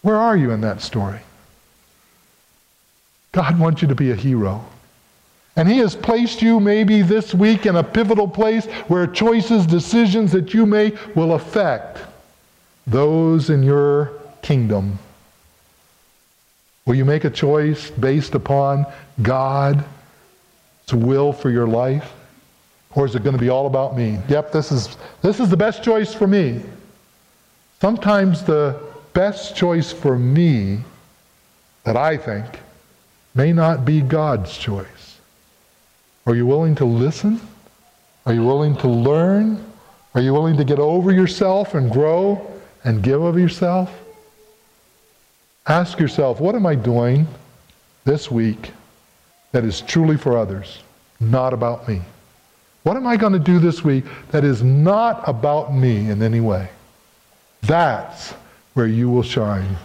Where 0.01 0.17
are 0.17 0.37
you 0.37 0.51
in 0.51 0.63
that 0.63 0.81
story? 0.81 1.21
God 3.33 3.59
wants 3.59 3.83
you 3.83 3.89
to 3.89 3.95
be 3.95 4.11
a 4.11 4.17
hero. 4.17 4.65
And 5.57 5.69
He 5.69 5.79
has 5.79 5.95
placed 5.95 6.41
you 6.41 6.61
maybe 6.61 7.03
this 7.03 7.35
week 7.35 7.67
in 7.67 7.77
a 7.77 7.85
pivotal 7.85 8.29
place 8.29 8.67
where 8.89 9.07
choices, 9.07 9.67
decisions 9.67 10.33
that 10.33 10.55
you 10.55 10.65
make 10.65 11.15
will 11.15 11.35
affect 11.35 11.99
those 12.87 13.51
in 13.51 13.63
your 13.63 14.13
kingdom. 14.41 14.99
Will 16.87 16.95
you 16.95 17.05
make 17.05 17.25
a 17.25 17.31
choice 17.31 17.91
based 17.91 18.35
upon 18.35 18.87
God's 19.21 19.85
will 20.93 21.33
for 21.33 21.51
your 21.51 21.67
life? 21.67 22.13
Or 22.95 23.07
is 23.07 23.15
it 23.15 23.23
going 23.23 23.37
to 23.37 23.41
be 23.41 23.49
all 23.49 23.67
about 23.67 23.97
me? 23.97 24.19
Yep, 24.29 24.53
this 24.53 24.73
is, 24.73 24.97
this 25.23 25.39
is 25.39 25.49
the 25.49 25.57
best 25.57 25.83
choice 25.83 26.13
for 26.13 26.27
me. 26.27 26.63
Sometimes 27.81 28.43
the 28.43 28.81
best 29.13 29.57
choice 29.57 29.93
for 29.93 30.19
me, 30.19 30.81
that 31.85 31.97
I 31.97 32.17
think, 32.17 32.47
may 33.35 33.53
not 33.53 33.85
be 33.85 34.01
God's 34.01 34.57
choice. 34.57 35.02
Are 36.27 36.35
you 36.35 36.47
willing 36.47 36.75
to 36.77 36.85
listen? 36.85 37.41
Are 38.27 38.33
you 38.33 38.45
willing 38.45 38.77
to 38.79 38.89
learn? 38.89 39.65
Are 40.15 40.21
you 40.21 40.33
willing 40.33 40.57
to 40.57 40.65
get 40.65 40.79
over 40.79 41.11
yourself 41.13 41.75
and 41.75 41.91
grow 41.91 42.47
and 42.85 43.03
give 43.03 43.23
of 43.23 43.39
yourself? 43.39 43.93
Ask 45.67 45.99
yourself, 45.99 46.41
what 46.41 46.55
am 46.55 46.67
I 46.67 46.75
doing 46.75 47.27
this 48.05 48.31
week 48.31 48.73
that 49.53 49.65
is 49.65 49.81
truly 49.81 50.17
for 50.17 50.37
others, 50.37 50.79
not 51.21 51.53
about 51.53 51.89
me? 51.89 52.03
What 52.83 52.97
am 52.97 53.07
I 53.07 53.17
going 53.17 53.33
to 53.33 53.39
do 53.39 53.59
this 53.59 53.85
week 53.85 54.05
that 54.31 54.45
is 54.45 54.63
not 54.63 55.27
about 55.29 55.75
me 55.75 56.11
in 56.11 56.23
any 56.23 56.41
way? 56.41 56.69
That's 57.63 58.33
where 58.75 58.89
you 58.89 59.09
will 59.09 59.23
shine 59.23 59.77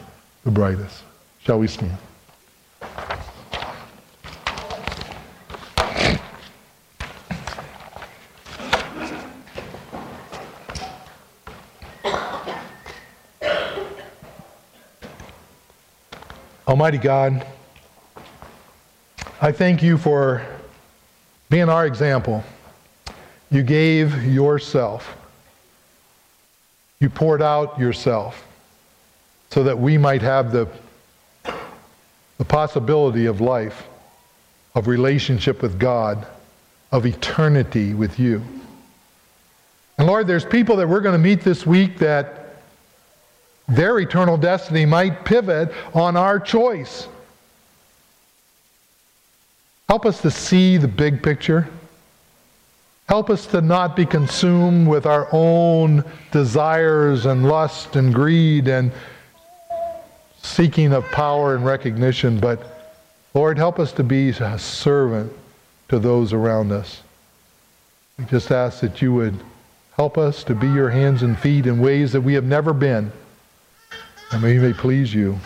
the 0.44 0.52
brightest. 0.52 1.04
Shall 1.44 1.60
we 1.60 1.68
stand? 1.68 1.98
Almighty 16.78 17.00
God, 17.00 17.44
I 19.42 19.52
thank 19.52 19.82
you 19.82 19.98
for 19.98 20.46
being 21.50 21.70
our 21.70 21.88
example. 21.88 22.44
You 23.50 23.64
gave 23.64 24.24
yourself. 24.24 25.18
You 27.00 27.10
poured 27.10 27.42
out 27.42 27.80
yourself 27.80 28.46
so 29.50 29.64
that 29.64 29.80
we 29.80 29.98
might 29.98 30.22
have 30.22 30.52
the, 30.52 30.70
the 32.38 32.46
possibility 32.46 33.26
of 33.26 33.42
life, 33.42 33.88
of 34.76 34.86
relationship 34.86 35.64
with 35.64 35.80
God, 35.80 36.28
of 36.92 37.08
eternity 37.08 37.96
with 37.96 38.20
you. 38.20 38.44
And 39.98 40.06
Lord, 40.06 40.28
there's 40.28 40.46
people 40.46 40.76
that 40.76 40.88
we're 40.88 41.02
going 41.02 41.20
to 41.20 41.28
meet 41.28 41.42
this 41.42 41.66
week 41.66 41.98
that 41.98 42.47
their 43.68 44.00
eternal 44.00 44.38
destiny 44.38 44.86
might 44.86 45.26
pivot 45.26 45.72
on 45.94 46.16
our 46.16 46.40
choice. 46.40 47.08
Help 49.90 50.06
us 50.06 50.22
to 50.22 50.32
see 50.32 50.78
the 50.78 50.88
big 50.88 51.24
picture. 51.24 51.68
Help 53.08 53.30
us 53.30 53.46
to 53.48 53.62
not 53.62 53.96
be 53.96 54.06
consumed 54.06 54.88
with 54.88 55.06
our 55.06 55.30
own 55.32 56.04
desires 56.32 57.26
and 57.26 57.48
lust 57.48 57.96
and 57.96 58.14
greed 58.14 58.68
and 58.68 58.92
seeking 60.42 60.94
of 60.94 61.06
power 61.06 61.56
and 61.56 61.66
recognition, 61.66 62.40
but 62.40 62.94
Lord, 63.34 63.58
help 63.58 63.80
us 63.80 63.92
to 63.94 64.04
be 64.04 64.30
a 64.30 64.60
servant 64.60 65.32
to 65.90 66.00
those 66.00 66.34
around 66.34 66.72
us. 66.72 67.02
We 68.18 68.26
just 68.26 68.52
ask 68.52 68.82
that 68.82 69.02
you 69.02 69.14
would 69.14 69.40
help 69.96 70.18
us 70.18 70.44
to 70.46 70.56
be 70.56 70.68
your 70.68 70.90
hands 70.90 71.24
and 71.24 71.38
feet 71.38 71.66
in 71.66 71.80
ways 71.80 72.12
that 72.12 72.22
we 72.22 72.34
have 72.34 72.46
never 72.46 72.74
been. 72.74 73.12
And 74.32 74.42
may 74.42 74.54
we 74.54 74.60
may 74.60 74.74
please 74.74 75.14
you. 75.14 75.40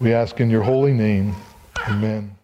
We 0.00 0.12
ask 0.12 0.40
in 0.40 0.50
your 0.50 0.62
holy 0.62 0.92
name. 0.92 1.36
Amen. 1.88 2.39